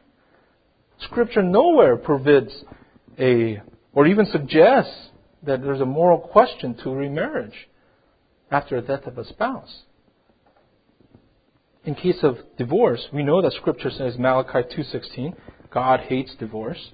[1.01, 2.51] Scripture nowhere forbids
[3.17, 3.61] a,
[3.93, 5.09] or even suggests
[5.43, 7.69] that there's a moral question to remarriage
[8.51, 9.83] after the death of a spouse.
[11.85, 15.35] In case of divorce, we know that Scripture says Malachi 2:16,
[15.71, 16.91] God hates divorce.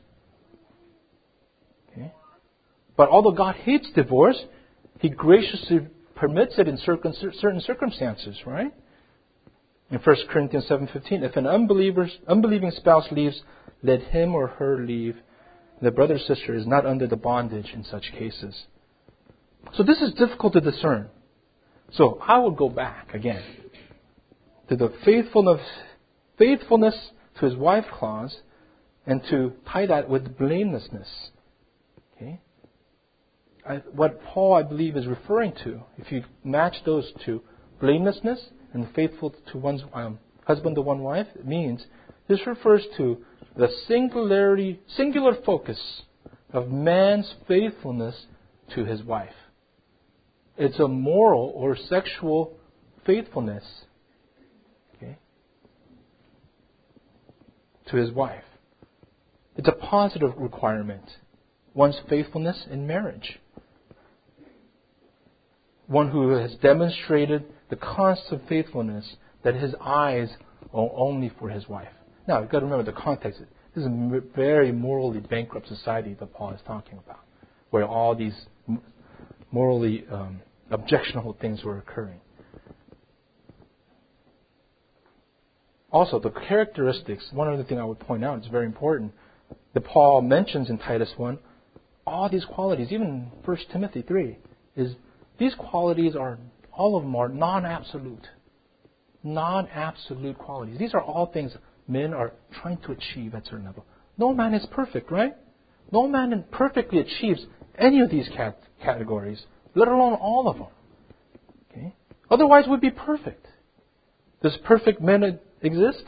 [1.91, 2.13] Okay?
[2.95, 4.45] But although God hates divorce,
[4.99, 8.73] He graciously permits it in certain circumstances, right?
[9.91, 13.43] In 1 Corinthians 7:15, if an unbelieving spouse leaves,
[13.83, 15.17] let him or her leave.
[15.81, 18.65] The brother or sister is not under the bondage in such cases.
[19.73, 21.09] So this is difficult to discern.
[21.91, 23.43] So I would go back again
[24.69, 25.61] to the faithfulness,
[26.37, 26.95] faithfulness
[27.39, 28.41] to his wife clause
[29.05, 31.29] and to tie that with blamelessness.
[32.15, 32.39] Okay?
[33.67, 37.43] I, what Paul, I believe, is referring to, if you match those two,
[37.79, 38.39] blamelessness
[38.75, 41.27] and faithful to one's um, husband to one wife?
[41.43, 41.83] Means
[42.27, 43.17] this refers to
[43.57, 45.79] the singularity, singular focus
[46.51, 48.25] of man's faithfulness
[48.75, 49.33] to his wife.
[50.57, 52.57] It's a moral or sexual
[53.05, 53.63] faithfulness
[54.95, 55.17] okay,
[57.87, 58.43] to his wife.
[59.55, 61.03] It's a positive requirement.
[61.73, 63.39] One's faithfulness in marriage.
[65.87, 70.29] One who has demonstrated the constant faithfulness that his eyes
[70.73, 71.89] are only for his wife.
[72.27, 73.39] Now, you've got to remember the context.
[73.75, 77.19] This is a very morally bankrupt society that Paul is talking about,
[77.69, 78.35] where all these
[79.51, 80.41] morally um,
[80.71, 82.19] objectionable things were occurring.
[85.91, 89.13] Also, the characteristics, one other thing I would point out is very important,
[89.73, 91.37] that Paul mentions in Titus 1,
[92.05, 94.37] all these qualities, even in 1 Timothy 3,
[94.75, 94.95] is
[95.37, 96.37] these qualities are,
[96.75, 98.27] all of them are non absolute.
[99.23, 100.77] Non absolute qualities.
[100.77, 101.55] These are all things
[101.87, 103.85] men are trying to achieve at a certain level.
[104.17, 105.35] No man is perfect, right?
[105.91, 107.45] No man perfectly achieves
[107.77, 109.43] any of these cat- categories,
[109.75, 110.67] let alone all of them.
[111.71, 111.95] Okay?
[112.29, 113.45] Otherwise, we'd be perfect.
[114.41, 116.03] Does perfect men exist?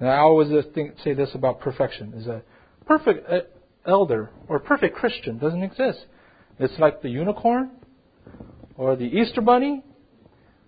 [0.00, 2.42] And I always think, say this about perfection: is a
[2.86, 3.40] perfect uh,
[3.86, 6.06] elder or perfect Christian doesn't exist.
[6.58, 7.70] It's like the unicorn,
[8.78, 9.82] or the Easter Bunny,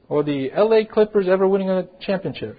[0.08, 2.58] or the LA Clippers ever winning a championship.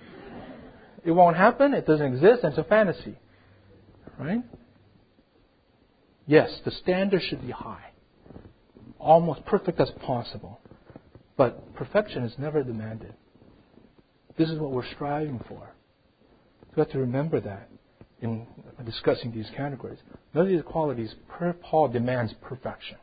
[1.03, 1.73] It won't happen.
[1.73, 2.43] It doesn't exist.
[2.43, 3.17] And it's a fantasy.
[4.17, 4.41] Right?
[6.25, 7.91] Yes, the standard should be high.
[8.97, 10.61] Almost perfect as possible.
[11.35, 13.13] But perfection is never demanded.
[14.37, 15.73] This is what we're striving for.
[16.75, 17.69] We have to remember that
[18.21, 18.47] in
[18.85, 19.99] discussing these categories.
[20.33, 22.97] None of these qualities, per Paul demands perfection.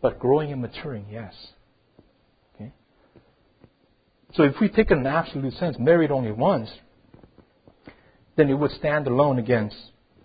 [0.00, 1.34] But growing and maturing, yes.
[2.54, 2.72] Okay?
[4.34, 6.70] So if we take it in an absolute sense, married only once,
[8.36, 9.76] then it would stand alone against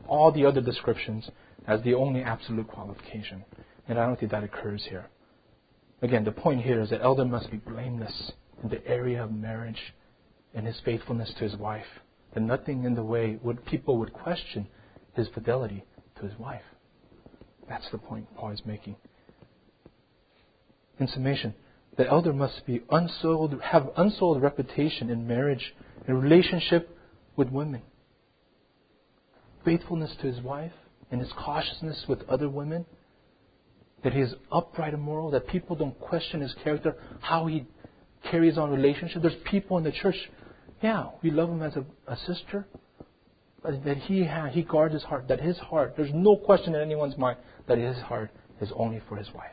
[0.07, 1.29] all the other descriptions
[1.67, 3.43] as the only absolute qualification.
[3.87, 5.07] And I don't think that occurs here.
[6.01, 9.93] Again, the point here is that elder must be blameless in the area of marriage
[10.53, 11.85] and his faithfulness to his wife.
[12.33, 14.67] That nothing in the way would people would question
[15.13, 15.83] his fidelity
[16.17, 16.61] to his wife.
[17.69, 18.95] That's the point Paul is making.
[21.03, 21.53] In summation,
[21.97, 25.75] the elder must be unsold, have unsold reputation in marriage,
[26.07, 26.97] in relationship
[27.35, 27.81] with women
[29.65, 30.71] faithfulness to his wife
[31.11, 32.85] and his cautiousness with other women,
[34.03, 37.65] that he is upright and moral, that people don't question his character, how he
[38.29, 39.21] carries on relationships.
[39.21, 40.15] There's people in the church,
[40.81, 42.65] yeah, we love him as a, a sister,
[43.61, 47.17] but that he he guards his heart, that his heart, there's no question in anyone's
[47.17, 47.37] mind
[47.67, 48.31] that his heart
[48.61, 49.51] is only for his wife.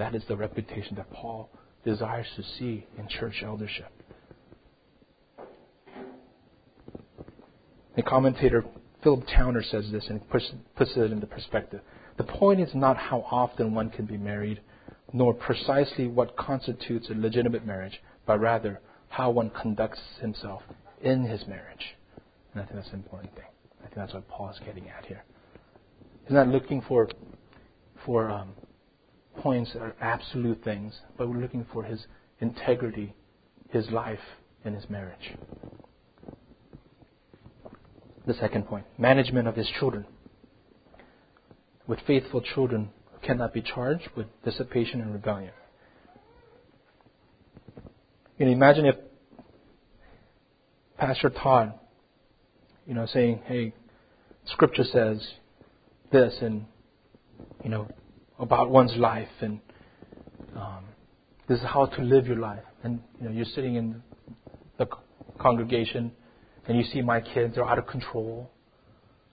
[0.00, 1.50] That is the reputation that Paul
[1.84, 3.92] desires to see in church eldership.
[7.96, 8.64] The commentator
[9.02, 11.82] Philip Towner says this and puts, it into perspective.
[12.16, 14.62] The point is not how often one can be married,
[15.12, 18.80] nor precisely what constitutes a legitimate marriage, but rather
[19.10, 20.62] how one conducts himself
[21.02, 21.94] in his marriage.
[22.54, 23.44] And I think that's an important thing.
[23.80, 25.24] I think that's what Paul is getting at here.
[26.24, 27.06] He's not looking for
[28.06, 28.54] for um,
[29.38, 32.06] points are absolute things, but we're looking for his
[32.40, 33.14] integrity,
[33.70, 34.18] his life,
[34.64, 35.34] and his marriage
[38.26, 40.04] the second point management of his children.
[41.86, 42.90] With faithful children
[43.22, 45.52] cannot be charged with dissipation and rebellion.
[48.38, 48.96] You know, imagine if
[50.96, 51.74] Pastor Todd,
[52.86, 53.72] you know, saying, "Hey,
[54.44, 55.34] Scripture says
[56.10, 56.66] this," and
[57.64, 57.88] you know,
[58.40, 59.60] about one's life, and
[60.56, 60.84] um,
[61.48, 64.02] this is how to live your life, and you know, you're sitting in
[64.78, 64.86] the
[65.38, 66.12] congregation
[66.66, 68.50] and you see my kids are out of control,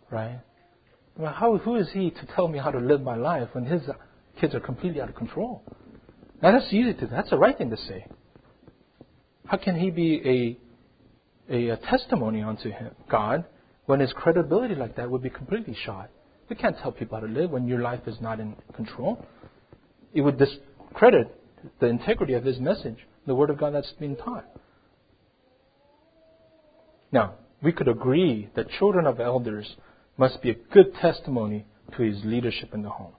[0.10, 0.40] right?
[1.18, 3.82] Well, how, who is he to tell me how to live my life when his
[4.40, 5.64] kids are completely out of control?
[6.42, 8.06] Now that's easy to, that's the right thing to say.
[9.46, 10.58] How can he be
[11.50, 13.46] a, a, a testimony unto him, God
[13.86, 16.10] when his credibility like that would be completely shot?
[16.50, 19.26] We can't tell people how to live when your life is not in control.
[20.14, 21.34] It would discredit
[21.80, 24.46] the integrity of his message, the word of God that's being taught.
[27.12, 29.76] Now, we could agree that children of elders
[30.18, 33.14] must be a good testimony to his leadership in the home.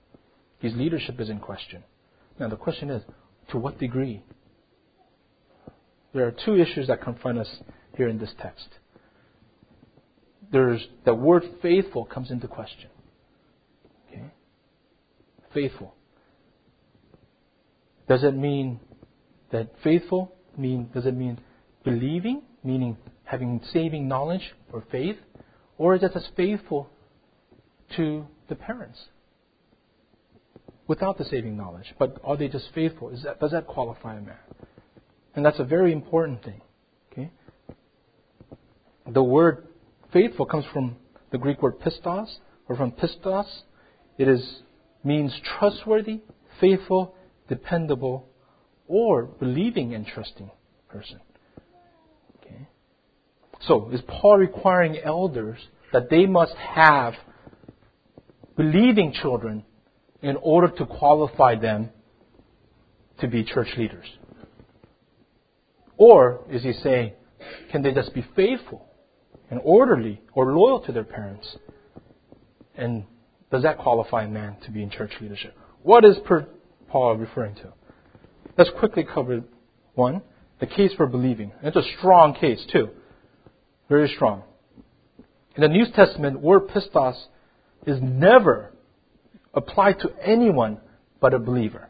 [0.59, 1.83] His leadership is in question.
[2.39, 3.03] Now, the question is,
[3.51, 4.23] to what degree?
[6.15, 7.49] There are two issues that confront us
[7.97, 8.69] here in this text.
[10.51, 12.89] There's the word faithful comes into question.
[15.53, 15.95] Faithful.
[18.09, 18.81] Does it mean
[19.53, 21.39] that faithful mean does it mean
[21.85, 25.17] believing meaning having saving knowledge or faith,
[25.77, 26.89] or is it just faithful
[27.97, 28.99] to the parents
[30.87, 31.95] without the saving knowledge?
[31.99, 33.13] But are they just faithful?
[33.23, 34.37] That, does that qualify a man?
[35.35, 36.61] And that's a very important thing.
[37.13, 37.31] Okay?
[39.07, 39.69] The word
[40.13, 40.97] faithful comes from
[41.31, 42.29] the Greek word pistos,
[42.69, 43.47] or from pistos.
[44.17, 44.63] It is
[45.05, 46.21] means trustworthy,
[46.61, 47.15] faithful,
[47.49, 48.29] dependable,
[48.87, 50.51] or believing and trusting
[50.89, 51.21] person.
[52.39, 52.69] Okay?
[53.61, 55.59] So, is Paul requiring elders
[55.93, 57.15] that they must have
[58.57, 59.65] believing children
[60.23, 61.91] in order to qualify them
[63.21, 64.07] to be church leaders?
[65.97, 67.13] Or is he saying,
[67.71, 68.87] can they just be faithful
[69.51, 71.57] and orderly or loyal to their parents?
[72.75, 73.05] And
[73.51, 75.57] does that qualify a man to be in church leadership?
[75.83, 76.17] What is
[76.89, 77.73] Paul referring to?
[78.57, 79.43] Let's quickly cover
[79.95, 80.23] one
[80.61, 81.53] the case for believing.
[81.63, 82.91] It's a strong case, too.
[83.89, 84.43] Very strong.
[85.57, 87.17] In the New Testament, word pistos
[87.87, 88.73] is never
[89.55, 90.81] applied to anyone
[91.21, 91.89] but a believer.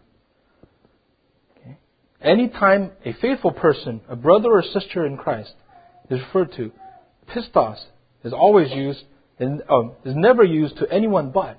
[1.57, 1.79] Okay?
[2.21, 5.55] Anytime a faithful person, a brother or sister in Christ,
[6.11, 6.73] is referred to,
[7.35, 7.79] pistos
[8.25, 9.05] is always used
[9.39, 11.59] and um, is never used to anyone but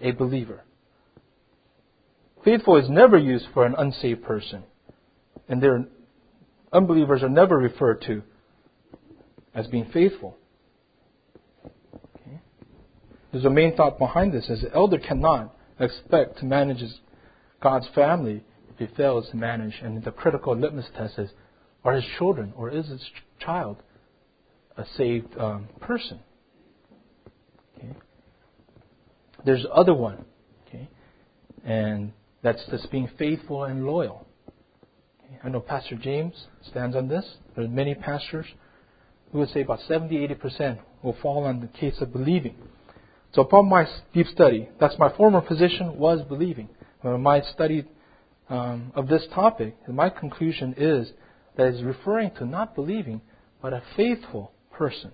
[0.00, 0.64] a believer.
[2.44, 4.62] Faithful is never used for an unsaved person.
[5.48, 5.84] And their
[6.72, 8.22] unbelievers are never referred to
[9.54, 10.36] as being faithful.
[11.64, 12.40] Okay.
[13.32, 16.82] There's a main thought behind this is the elder cannot expect to manage
[17.62, 19.74] God's family if he fails to manage.
[19.82, 21.30] And the critical litmus test is,
[21.84, 23.04] are his children or is his
[23.40, 23.82] child
[24.76, 26.20] a saved um, person?
[27.76, 27.94] Okay.
[29.44, 30.24] There's other one,
[30.66, 30.88] okay,
[31.64, 32.12] and
[32.42, 34.26] that's just being faithful and loyal.
[35.24, 35.38] Okay.
[35.44, 37.24] I know Pastor James stands on this.
[37.54, 38.46] There's many pastors
[39.32, 42.56] who would say about 70, 80 percent will fall on the case of believing.
[43.32, 46.68] So upon my deep study, that's my former position was believing.
[47.02, 47.84] When my study
[48.48, 51.12] um, of this topic, my conclusion is
[51.56, 53.20] that it's referring to not believing,
[53.60, 55.12] but a faithful person.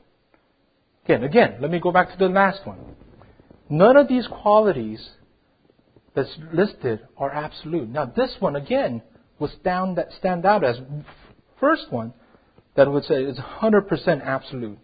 [1.05, 2.79] Again, again, let me go back to the last one.
[3.69, 5.09] None of these qualities
[6.15, 7.89] that's listed are absolute.
[7.89, 9.03] Now, this one again
[9.39, 10.81] will stand, stand out as
[11.61, 12.12] first one
[12.77, 14.79] that would say is 100% absolute.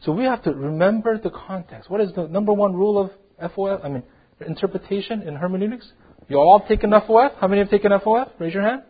[0.00, 1.90] So we have to remember the context.
[1.90, 3.84] What is the number one rule of FOF?
[3.84, 4.02] I mean,
[4.46, 5.90] interpretation in hermeneutics?
[6.28, 7.32] You all have taken FOF?
[7.40, 8.28] How many have taken FOF?
[8.38, 8.82] Raise your hand.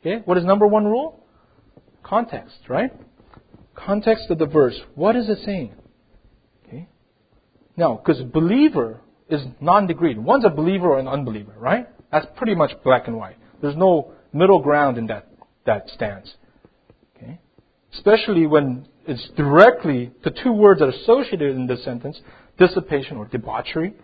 [0.00, 0.22] Okay.
[0.24, 1.24] What is number one rule?
[2.02, 2.90] Context, right?
[3.74, 4.80] Context of the verse.
[4.94, 5.74] What is it saying?
[7.76, 10.18] No, because believer is non-degreed.
[10.18, 11.88] One's a believer or an unbeliever, right?
[12.10, 13.36] That's pretty much black and white.
[13.60, 15.28] There's no middle ground in that,
[15.66, 16.34] that stance.
[17.16, 17.40] Okay?
[17.92, 22.20] Especially when it's directly the two words that are associated in this sentence,
[22.58, 23.94] dissipation or debauchery.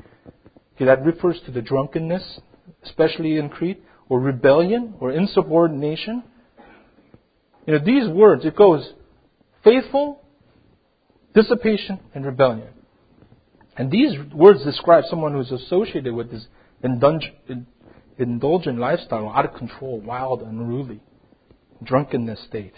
[0.76, 2.40] Okay, that refers to the drunkenness,
[2.84, 6.22] especially in Crete, or rebellion or insubordination.
[7.66, 8.92] You know, these words, it goes
[9.62, 10.20] faithful,
[11.34, 12.68] dissipation, and rebellion.
[13.76, 16.46] And these words describe someone who's associated with this
[16.82, 21.00] indulgent lifestyle, out of control, wild, unruly,
[21.82, 22.74] drunkenness state.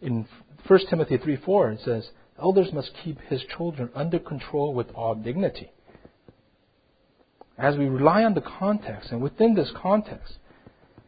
[0.00, 0.26] In
[0.66, 2.10] 1 Timothy 3 4, it says,
[2.40, 5.70] Elders must keep his children under control with all dignity.
[7.58, 10.38] As we rely on the context, and within this context,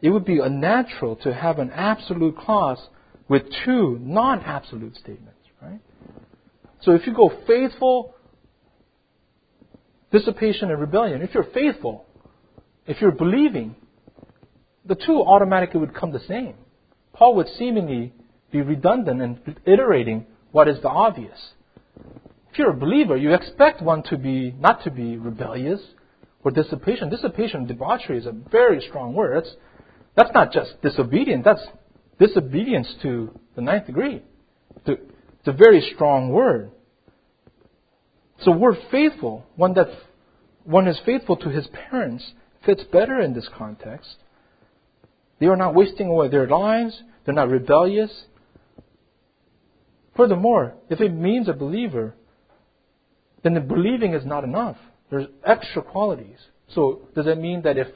[0.01, 2.87] it would be unnatural to have an absolute clause
[3.27, 5.34] with two non absolute statements.
[6.85, 8.13] So if you go faithful,
[10.11, 12.05] dissipation, and rebellion, if you're faithful,
[12.85, 13.75] if you're believing,
[14.85, 16.53] the two automatically would come the same.
[17.13, 18.13] Paul would seemingly
[18.51, 21.53] be redundant and iterating what is the obvious.
[22.51, 25.81] If you're a believer, you expect one to be not to be rebellious
[26.43, 27.09] or dissipation.
[27.09, 29.43] Dissipation, debauchery is a very strong word.
[29.43, 29.55] That's,
[30.15, 31.65] that's not just disobedience, that's
[32.19, 34.21] disobedience to the ninth degree.
[34.85, 36.71] It's a very strong word.
[38.41, 39.87] So word faithful, one that
[40.63, 42.33] one is faithful to his parents,
[42.65, 44.15] fits better in this context.
[45.39, 47.01] They are not wasting away their lives.
[47.25, 48.11] They're not rebellious.
[50.15, 52.15] Furthermore, if it means a believer,
[53.43, 54.77] then the believing is not enough.
[55.09, 56.37] There's extra qualities.
[56.69, 57.87] So does that mean that if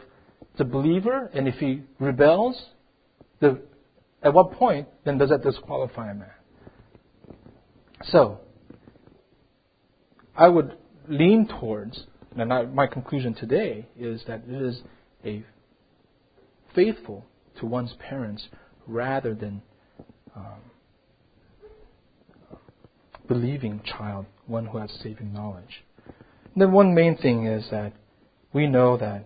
[0.60, 2.62] a believer and if he rebels,
[3.40, 3.62] the,
[4.22, 6.30] at what point then does that disqualify a man?
[8.04, 8.42] So,
[10.40, 10.78] I would
[11.10, 12.06] lean towards,
[12.38, 14.82] and I, my conclusion today is that it is
[15.26, 15.44] a
[16.74, 17.26] faithful
[17.60, 18.48] to one's parents
[18.88, 19.62] rather than
[20.34, 20.62] um,
[23.28, 25.84] believing child, one who has saving knowledge.
[26.54, 27.92] And then one main thing is that
[28.54, 29.26] we know that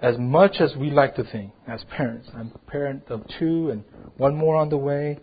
[0.00, 3.82] as much as we like to think as parents, I'm a parent of two and
[4.16, 5.18] one more on the way,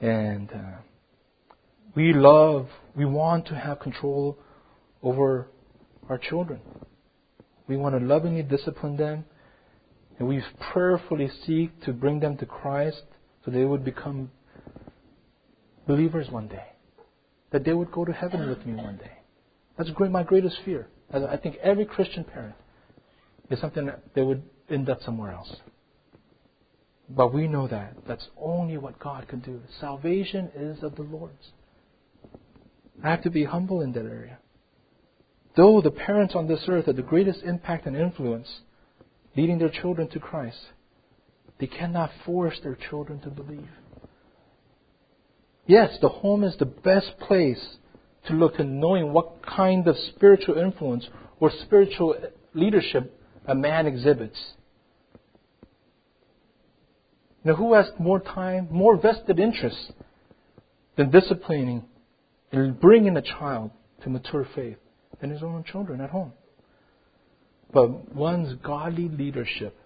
[0.00, 0.78] and uh,
[1.96, 4.38] we love, we want to have control
[5.02, 5.48] over
[6.08, 6.60] our children.
[7.68, 9.24] We want to lovingly discipline them,
[10.18, 13.02] and we prayerfully seek to bring them to Christ
[13.44, 14.30] so they would become
[15.86, 16.66] believers one day.
[17.52, 19.12] That they would go to heaven with me one day.
[19.76, 20.88] That's great, my greatest fear.
[21.12, 22.54] I think every Christian parent
[23.50, 25.56] is something that they would end up somewhere else.
[27.08, 27.96] But we know that.
[28.06, 29.60] That's only what God can do.
[29.80, 31.50] Salvation is of the Lord's.
[33.02, 34.38] I have to be humble in that area.
[35.56, 38.48] Though the parents on this earth have the greatest impact and influence,
[39.36, 40.58] leading their children to Christ,
[41.58, 43.68] they cannot force their children to believe.
[45.66, 47.76] Yes, the home is the best place
[48.26, 52.16] to look at knowing what kind of spiritual influence or spiritual
[52.54, 54.38] leadership a man exhibits.
[57.42, 59.92] Now, who has more time, more vested interest
[60.96, 61.84] than disciplining
[62.52, 63.70] and bringing a child
[64.02, 64.78] to mature faith
[65.20, 66.32] than his own children at home?
[67.72, 69.78] But one's godly leadership,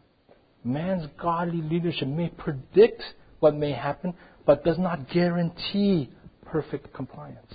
[0.62, 3.02] man's godly leadership may predict
[3.40, 4.14] what may happen,
[4.46, 6.10] but does not guarantee
[6.46, 7.54] perfect compliance.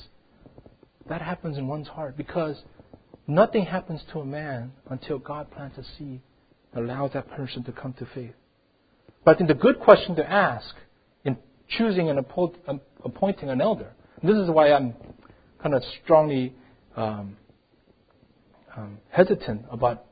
[1.08, 2.62] That happens in one's heart because
[3.26, 6.22] nothing happens to a man until God plants a seed
[6.74, 8.36] and allows that person to come to faith.
[9.26, 10.76] But I think the good question to ask
[11.26, 11.38] in
[11.68, 12.20] choosing and
[12.68, 13.94] um, appointing an elder,
[14.24, 14.94] this is why I'm
[15.62, 16.54] kind of strongly
[16.96, 17.38] um,
[18.76, 20.06] um, hesitant about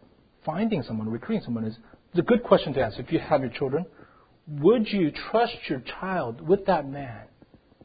[0.45, 1.77] finding someone, recruiting someone, is
[2.15, 3.85] a good question to ask if you have your children.
[4.47, 7.27] Would you trust your child with that man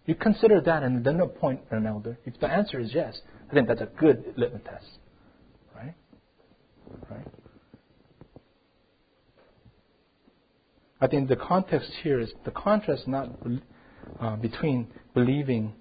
[0.07, 2.18] you consider that and then appoint an elder.
[2.25, 3.20] If the answer is yes,
[3.51, 4.87] I think that's a good litmus test.
[5.75, 5.95] Right?
[7.09, 7.27] Right?
[11.01, 13.31] I think the context here is the contrast not
[14.20, 15.75] uh, between believing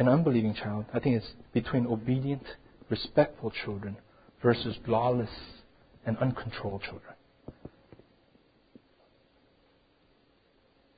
[0.00, 0.86] and unbelieving child.
[0.94, 2.42] I think it's between obedient,
[2.88, 3.98] respectful children
[4.42, 5.28] versus lawless
[6.06, 7.12] and uncontrolled children.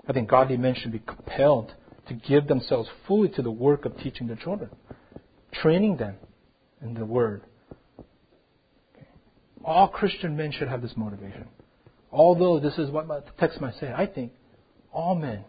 [0.09, 1.74] I think godly men should be compelled
[2.07, 4.70] to give themselves fully to the work of teaching their children,
[5.53, 6.14] training them
[6.80, 7.42] in the Word.
[9.64, 11.48] All Christian men should have this motivation.
[12.12, 14.32] Although this is what the text might say, I think
[14.92, 15.44] all men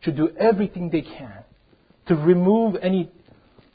[0.00, 1.44] should do everything they can
[2.10, 3.10] to remove any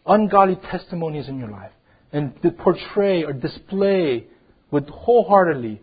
[0.05, 1.71] ungodly testimonies in your life
[2.11, 4.27] and to portray or display
[4.71, 5.81] with wholeheartedly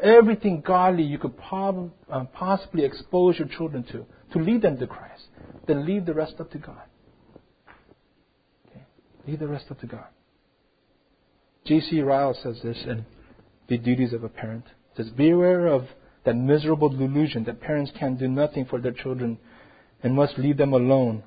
[0.00, 4.86] everything godly you could prob- uh, possibly expose your children to, to lead them to
[4.86, 5.24] Christ
[5.66, 6.82] then leave the rest up to God.
[8.68, 8.82] Okay?
[9.26, 10.06] Leave the rest up to God.
[11.66, 12.00] J.C.
[12.00, 13.04] Ryle says this in
[13.68, 14.64] The Duties of a Parent.
[14.94, 15.84] He says, Beware of
[16.24, 19.38] that miserable delusion that parents can do nothing for their children
[20.02, 21.22] and must leave them alone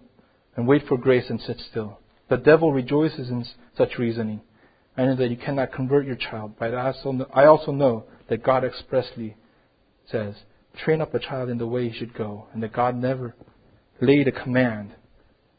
[0.55, 1.99] and wait for grace and sit still.
[2.29, 3.45] The devil rejoices in
[3.77, 4.41] such reasoning.
[4.97, 8.05] I know that you cannot convert your child, but I also know, I also know
[8.29, 9.35] that God expressly
[10.09, 10.35] says,
[10.83, 13.35] train up a child in the way he should go, and that God never
[14.01, 14.93] laid a command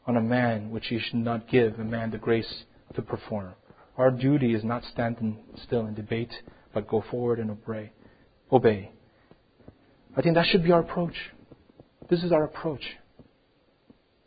[0.05, 2.63] on a man which he should not give a man the grace
[2.95, 3.53] to perform.
[3.97, 6.33] Our duty is not standing still in debate,
[6.73, 7.91] but go forward and obey.
[8.51, 8.91] Obey.
[10.15, 11.15] I think that should be our approach.
[12.09, 12.81] This is our approach.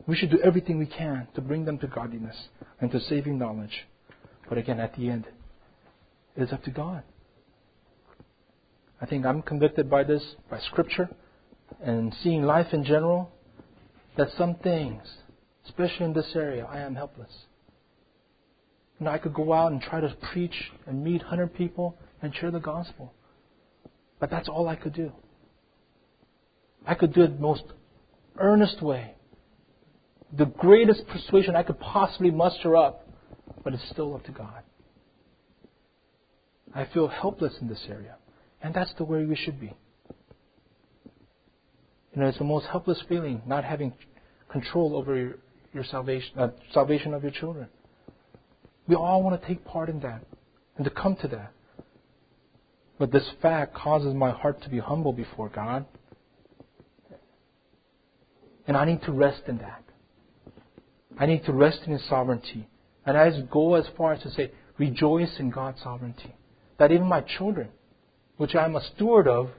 [0.07, 2.37] We should do everything we can to bring them to godliness
[2.81, 3.87] and to saving knowledge.
[4.49, 5.27] But again, at the end,
[6.37, 7.03] it is up to God.
[9.01, 11.09] I think I'm convicted by this, by Scripture,
[11.83, 13.31] and seeing life in general
[14.17, 15.03] that some things,
[15.67, 17.33] especially in this area, I am helpless.
[18.99, 20.55] You know, I could go out and try to preach
[20.87, 23.13] and meet 100 people and share the gospel.
[24.19, 25.13] But that's all I could do.
[26.87, 27.65] I could do it the most
[28.39, 29.16] earnest way.
[30.33, 33.09] The greatest persuasion I could possibly muster up,
[33.62, 34.62] but it's still up to God.
[36.74, 38.16] I feel helpless in this area.
[38.62, 39.72] And that's the way we should be.
[42.14, 43.93] You know, it's the most helpless feeling, not having
[44.51, 45.35] control over your,
[45.72, 47.68] your salvation, uh, salvation of your children.
[48.89, 50.24] We all want to take part in that
[50.77, 51.53] and to come to that.
[52.99, 55.85] But this fact causes my heart to be humble before God.
[58.66, 59.83] And I need to rest in that.
[61.19, 62.69] I need to rest in His sovereignty.
[63.05, 66.35] And I go as far as to say, rejoice in God's sovereignty.
[66.79, 67.69] That even my children,
[68.37, 69.51] which I am a steward of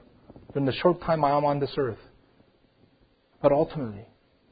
[0.54, 1.98] in the short time I am on this earth,
[3.42, 4.06] but ultimately,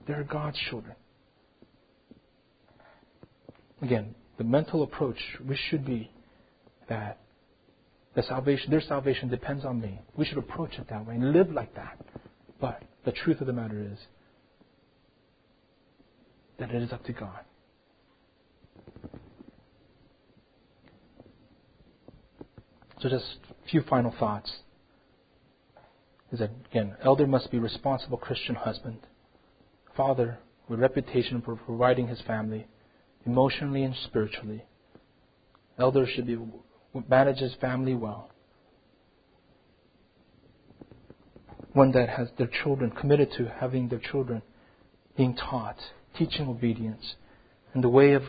[0.06, 0.94] They're God's children.
[3.82, 6.10] Again, the mental approach we should be
[6.88, 7.18] that
[8.14, 10.00] the salvation, their salvation depends on me.
[10.16, 11.98] We should approach it that way and live like that.
[12.60, 13.98] But the truth of the matter is
[16.58, 17.40] that it is up to God.
[23.00, 24.50] So just a few final thoughts.
[26.32, 28.98] Is that again, elder must be responsible Christian husband,
[29.96, 30.38] father
[30.68, 32.66] with reputation for providing his family,
[33.24, 34.64] emotionally and spiritually.
[35.78, 36.38] Elder should be
[37.08, 38.30] manage his family well.
[41.74, 44.42] One that has their children committed to having their children
[45.16, 45.76] being taught,
[46.18, 47.14] teaching obedience,
[47.74, 48.22] and the way of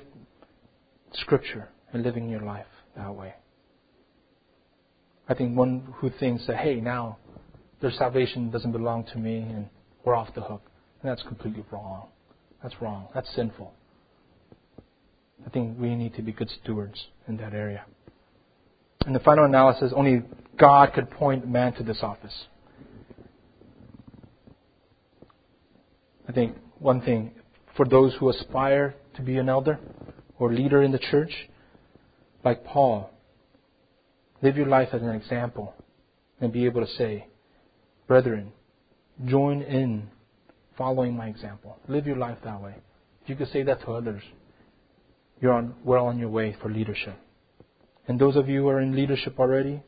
[1.13, 2.65] Scripture and living your life
[2.95, 3.33] that way.
[5.29, 7.17] I think one who thinks that, hey, now
[7.81, 9.67] their salvation doesn't belong to me and
[10.03, 10.61] we're off the hook.
[11.01, 12.07] And that's completely wrong.
[12.63, 13.07] That's wrong.
[13.13, 13.73] That's sinful.
[15.45, 17.85] I think we need to be good stewards in that area.
[19.05, 20.23] In the final analysis, only
[20.57, 22.47] God could point man to this office.
[26.27, 27.31] I think one thing
[27.77, 29.79] for those who aspire to be an elder
[30.39, 31.31] or leader in the church,
[32.43, 33.09] like Paul,
[34.41, 35.73] live your life as an example
[36.41, 37.27] and be able to say,
[38.07, 38.51] Brethren,
[39.25, 40.09] join in
[40.77, 41.77] following my example.
[41.87, 42.75] Live your life that way.
[43.23, 44.23] If you could say that to others,
[45.39, 47.15] you're on, well on your way for leadership.
[48.07, 49.81] And those of you who are in leadership already,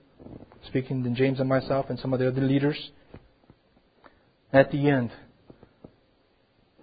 [0.67, 2.91] speaking to James and myself and some of the other leaders,
[4.51, 5.11] at the end,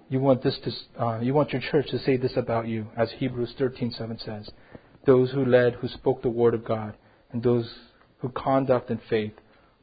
[0.08, 3.10] you want this to, uh, you want your church to say this about you, as
[3.18, 4.50] Hebrews 13:7 says:
[5.04, 6.96] those who led, who spoke the word of God,
[7.32, 7.72] and those
[8.18, 9.34] who conduct in faith,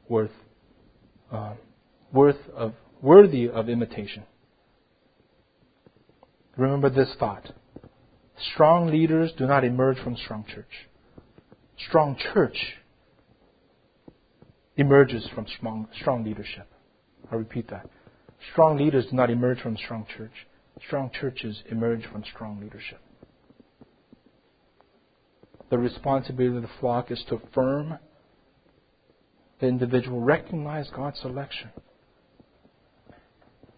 [0.10, 0.32] worth,
[1.32, 1.54] uh,
[2.12, 4.24] worth of, worthy of imitation.
[6.58, 7.52] Remember this thought:
[8.54, 10.88] strong leaders do not emerge from strong church
[11.78, 12.58] strong church
[14.78, 16.68] emerges from strong, strong leadership.
[17.32, 17.90] I repeat that.
[18.52, 20.48] Strong leaders do not emerge from strong church.
[20.86, 23.00] Strong churches emerge from strong leadership.
[25.70, 27.98] The responsibility of the flock is to affirm
[29.60, 31.70] the individual, recognize God's selection.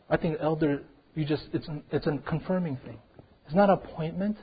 [0.09, 0.81] I think elder,
[1.13, 2.97] you just it's an, it's a confirming thing.
[3.45, 4.37] It's not appointment,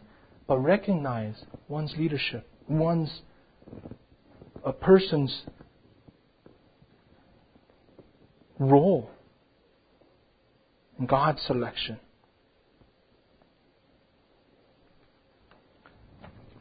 [0.46, 1.34] but recognize
[1.68, 3.22] one's leadership, one's
[4.64, 5.42] a person's
[8.58, 9.10] role
[11.06, 11.98] God's selection.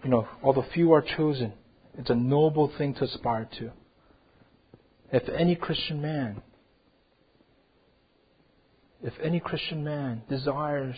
[0.04, 1.54] You know, although few are chosen,
[1.98, 3.72] it's a noble thing to aspire to.
[5.12, 6.42] If any Christian man,
[9.04, 10.96] if any Christian man desires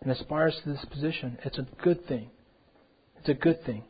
[0.00, 2.30] and aspires to this position, it's a good thing.
[3.18, 3.84] It's a good thing.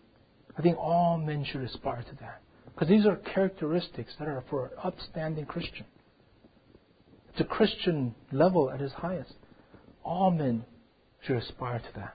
[0.56, 2.42] I think all men should aspire to that.
[2.66, 5.86] Because these are characteristics that are for an upstanding Christian.
[7.32, 9.34] It's a Christian level at its highest.
[10.04, 10.64] All men
[11.22, 12.14] should aspire to that.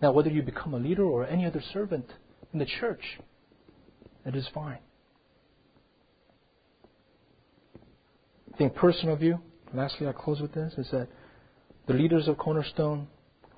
[0.00, 2.06] Now, whether you become a leader or any other servant
[2.52, 3.20] in the church,
[4.24, 4.78] it is fine.
[8.52, 9.38] I think personal view,
[9.74, 11.08] lastly I close with this, is that
[11.86, 13.08] the leaders of Cornerstone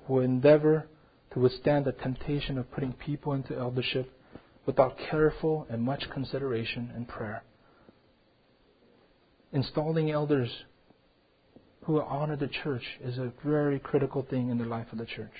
[0.07, 0.87] will endeavor
[1.33, 4.11] to withstand the temptation of putting people into eldership
[4.65, 7.43] without careful and much consideration and prayer.
[9.55, 10.49] Installing elders
[11.85, 15.31] who honor the church is a very critical thing in the life of the church.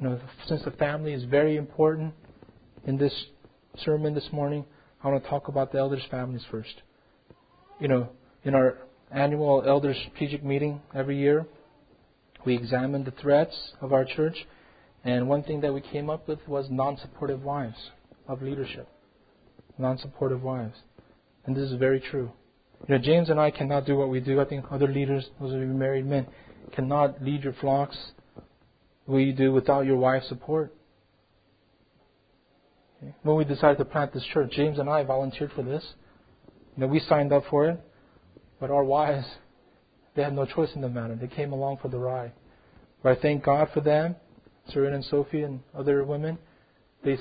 [0.00, 2.14] You know, since the family is very important
[2.86, 3.12] in this
[3.78, 4.64] sermon this morning,
[5.02, 6.82] I want to talk about the elders' families first.
[7.80, 8.10] You know,
[8.44, 8.78] in our
[9.10, 11.46] annual elders strategic meeting every year,
[12.46, 14.36] we examined the threats of our church,
[15.02, 17.90] and one thing that we came up with was non supportive wives
[18.28, 18.86] of leadership.
[19.78, 20.76] Non supportive wives.
[21.48, 22.30] And this is very true.
[22.86, 24.38] You know, James and I cannot do what we do.
[24.38, 26.26] I think other leaders, those of you married men,
[26.74, 27.96] cannot lead your flocks
[29.06, 30.74] we do without your wife's support.
[33.22, 35.82] When we decided to plant this church, James and I volunteered for this.
[36.76, 37.80] You know, we signed up for it,
[38.60, 39.24] but our wives
[40.14, 41.16] they had no choice in the matter.
[41.16, 42.32] They came along for the ride.
[43.02, 44.16] But I thank God for them,
[44.68, 46.36] Serene and Sophie and other women.
[47.02, 47.16] They,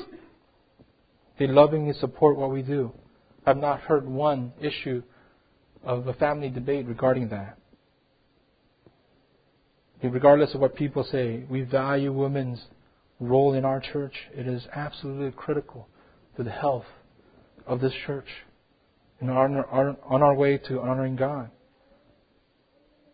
[1.40, 2.92] they lovingly support what we do.
[3.48, 5.02] I've not heard one issue
[5.82, 7.58] of a family debate regarding that.
[10.04, 12.62] Regardless of what people say, we value women's
[13.22, 14.14] role in our church.
[14.36, 15.88] It is absolutely critical
[16.36, 16.84] to the health
[17.66, 18.28] of this church
[19.22, 21.50] and on our, on our way to honoring God.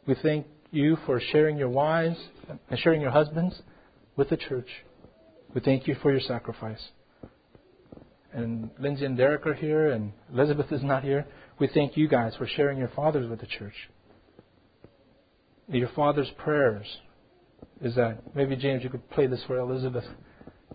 [0.07, 2.17] We thank you for sharing your wives
[2.71, 3.61] and sharing your husbands
[4.15, 4.67] with the church.
[5.53, 6.81] We thank you for your sacrifice.
[8.33, 11.25] And Lindsay and Derek are here, and Elizabeth is not here.
[11.59, 13.75] We thank you guys for sharing your fathers with the church.
[15.67, 16.85] Your father's prayers
[17.81, 20.05] is that maybe James, you could play this for Elizabeth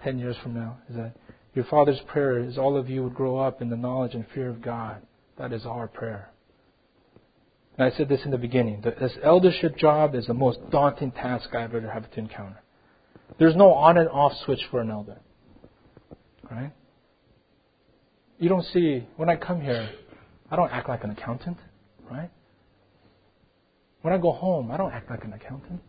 [0.03, 0.79] ten years from now.
[0.89, 1.17] Is that
[1.55, 4.49] your father's prayer is all of you would grow up in the knowledge and fear
[4.49, 5.03] of God.
[5.37, 6.31] That is our prayer.
[7.77, 8.83] And I said this in the beginning.
[8.83, 12.63] This eldership job is the most daunting task I've ever had to encounter.
[13.39, 15.21] There's no on and off switch for an elder.
[16.51, 16.73] Right?
[18.39, 19.91] You don't see, when I come here,
[20.51, 21.59] I don't act like an accountant,
[22.09, 22.31] right?
[24.03, 25.81] When I go home, I don't act like an accountant.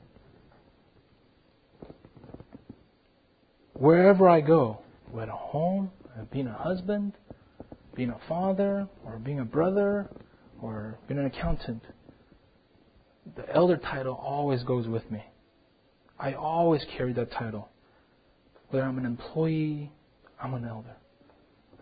[3.73, 4.79] Wherever I go,
[5.11, 7.13] whether home, uh, being a husband,
[7.95, 10.09] being a father, or being a brother,
[10.61, 11.83] or being an accountant,
[13.35, 15.23] the elder title always goes with me.
[16.19, 17.69] I always carry that title.
[18.69, 19.91] Whether I'm an employee,
[20.41, 20.95] I'm an elder.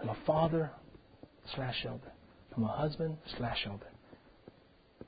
[0.02, 0.72] I'm a father
[1.56, 2.12] slash elder.
[2.56, 3.88] I'm a husband slash elder.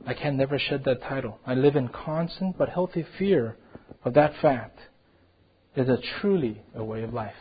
[0.05, 1.39] I can never shed that title.
[1.45, 3.57] I live in constant but healthy fear
[4.03, 4.79] of that fact.
[5.75, 7.35] It is a truly a way of life.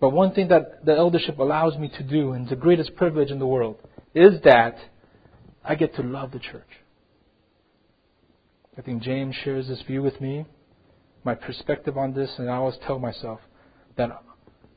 [0.00, 3.38] But one thing that the eldership allows me to do, and the greatest privilege in
[3.38, 3.76] the world,
[4.14, 4.76] is that
[5.64, 6.68] I get to love the church.
[8.76, 10.44] I think James shares this view with me.
[11.24, 13.40] My perspective on this, and I always tell myself
[13.96, 14.10] that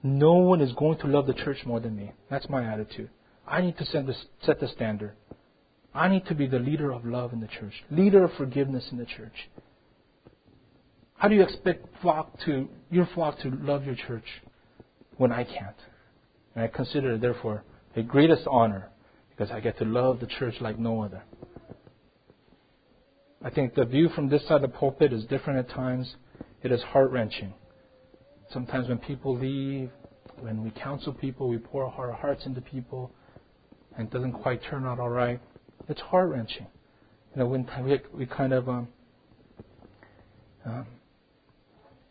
[0.07, 2.11] no one is going to love the church more than me.
[2.29, 3.09] That's my attitude.
[3.47, 5.13] I need to set the, set the standard.
[5.93, 8.97] I need to be the leader of love in the church, leader of forgiveness in
[8.97, 9.49] the church.
[11.15, 14.25] How do you expect flock to your flock to love your church
[15.17, 15.75] when I can't?
[16.53, 17.63] And I consider it therefore
[17.95, 18.89] the greatest honor
[19.29, 21.23] because I get to love the church like no other.
[23.43, 26.15] I think the view from this side of the pulpit is different at times.
[26.63, 27.53] It is heart wrenching.
[28.51, 29.89] Sometimes when people leave,
[30.39, 33.11] when we counsel people, we pour our hearts into people,
[33.97, 35.39] and it doesn't quite turn out all right.
[35.89, 36.67] It's heart wrenching.
[37.35, 38.87] You know, when we, we kind of um,
[40.65, 40.85] um,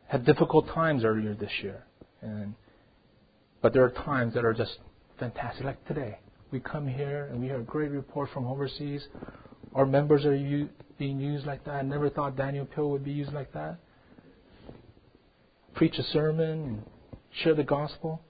[0.08, 1.84] had difficult times earlier this year,
[2.20, 2.54] and
[3.62, 4.78] but there are times that are just
[5.18, 6.18] fantastic, like today.
[6.52, 9.02] We come here and we hear a great report from overseas.
[9.74, 10.68] Our members are u-
[10.98, 11.74] being used like that.
[11.74, 13.78] I never thought Daniel Pill would be used like that
[15.76, 16.82] preach a sermon and
[17.42, 18.20] share the gospel.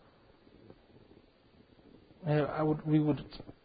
[2.26, 3.24] And I would, we would,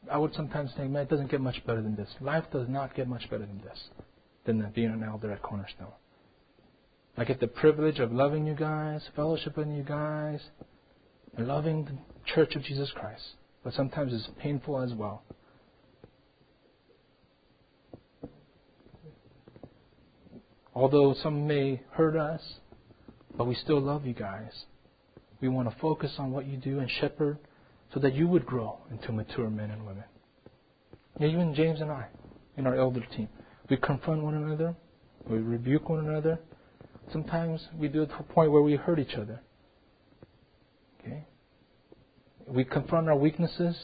[0.10, 2.10] I would sometimes think, man, it doesn't get much better than this.
[2.22, 3.80] Life does not get much better than this,
[4.46, 5.88] than being an elder at Cornerstone.
[7.18, 10.40] I get the privilege of loving you guys, fellowshipping you guys,
[11.36, 11.94] and loving the
[12.34, 13.24] Church of Jesus Christ.
[13.64, 15.24] But sometimes it's painful as well.
[20.74, 22.42] Although some may hurt us,
[23.38, 24.52] but we still love you guys.
[25.40, 27.40] We want to focus on what you do and shepherd
[27.94, 30.04] so that you would grow into mature men and women.
[31.20, 32.08] Yeah, even James and I,
[32.58, 33.28] in our elder team,
[33.70, 34.76] we confront one another,
[35.28, 36.40] we rebuke one another.
[37.12, 39.42] Sometimes we do it to a point where we hurt each other.
[41.00, 41.26] Okay?
[42.48, 43.76] We confront our weaknesses,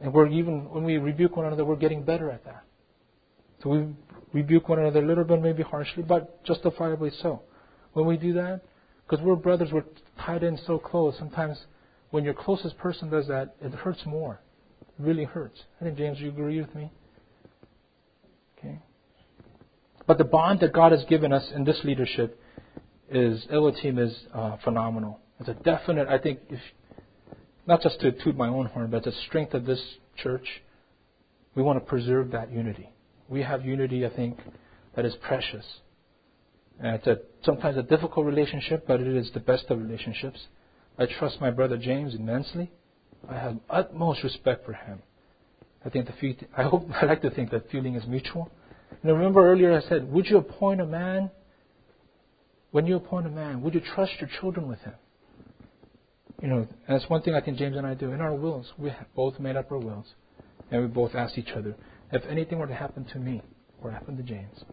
[0.00, 2.64] and we're even when we rebuke one another, we're getting better at that.
[3.62, 3.86] So we
[4.32, 7.42] rebuke one another a little bit, maybe harshly, but justifiably so
[7.92, 8.62] when we do that?
[9.08, 9.84] Because we're brothers, we're
[10.18, 11.16] tied in so close.
[11.18, 11.58] Sometimes
[12.10, 14.40] when your closest person does that, it hurts more.
[14.80, 15.60] It really hurts.
[15.80, 16.92] I think, James, you agree with me?
[18.58, 18.78] Okay.
[20.06, 22.40] But the bond that God has given us in this leadership
[23.10, 25.20] is, Elohim is uh, phenomenal.
[25.40, 26.60] It's a definite, I think, if,
[27.66, 29.80] not just to toot my own horn, but the strength of this
[30.16, 30.46] church,
[31.54, 32.90] we want to preserve that unity.
[33.28, 34.38] We have unity, I think,
[34.96, 35.64] that is precious.
[36.80, 40.40] And it's a, sometimes a difficult relationship, but it is the best of relationships.
[40.98, 42.70] I trust my brother James immensely.
[43.28, 45.00] I have utmost respect for him.
[45.84, 48.50] I think the fe- I hope I like to think that feeling is mutual.
[49.02, 51.30] And remember earlier I said, would you appoint a man?
[52.70, 54.94] When you appoint a man, would you trust your children with him?
[56.40, 56.68] You know, and
[57.00, 58.12] that's one thing I think James and I do.
[58.12, 60.06] In our wills, we both made up our wills,
[60.70, 61.74] and we both asked each other,
[62.12, 63.42] if anything were to happen to me
[63.82, 64.64] or happen to James,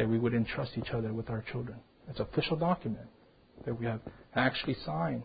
[0.00, 1.76] that we would entrust each other with our children.
[2.08, 3.06] It's an official document
[3.66, 4.00] that we have
[4.34, 5.24] actually signed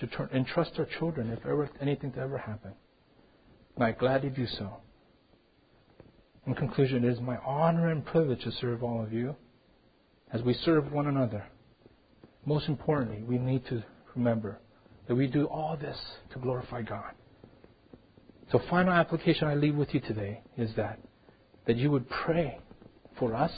[0.00, 2.72] to entrust our children if ever anything to ever happen.
[3.76, 4.78] And I'm glad to do so.
[6.44, 9.36] In conclusion, it is my honor and privilege to serve all of you
[10.32, 11.44] as we serve one another.
[12.44, 13.84] Most importantly, we need to
[14.16, 14.58] remember
[15.06, 15.96] that we do all this
[16.32, 17.12] to glorify God.
[18.50, 20.98] So, final application I leave with you today is that
[21.68, 22.58] that you would pray
[23.18, 23.52] for us,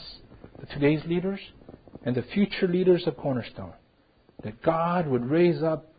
[0.65, 1.39] today's leaders,
[2.03, 3.73] and the future leaders of Cornerstone,
[4.43, 5.93] that God would raise up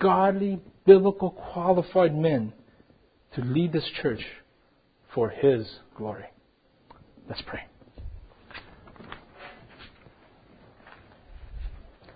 [0.00, 2.52] godly, biblical, qualified men
[3.34, 4.24] to lead this church
[5.14, 6.26] for His glory.
[7.28, 7.60] Let's pray.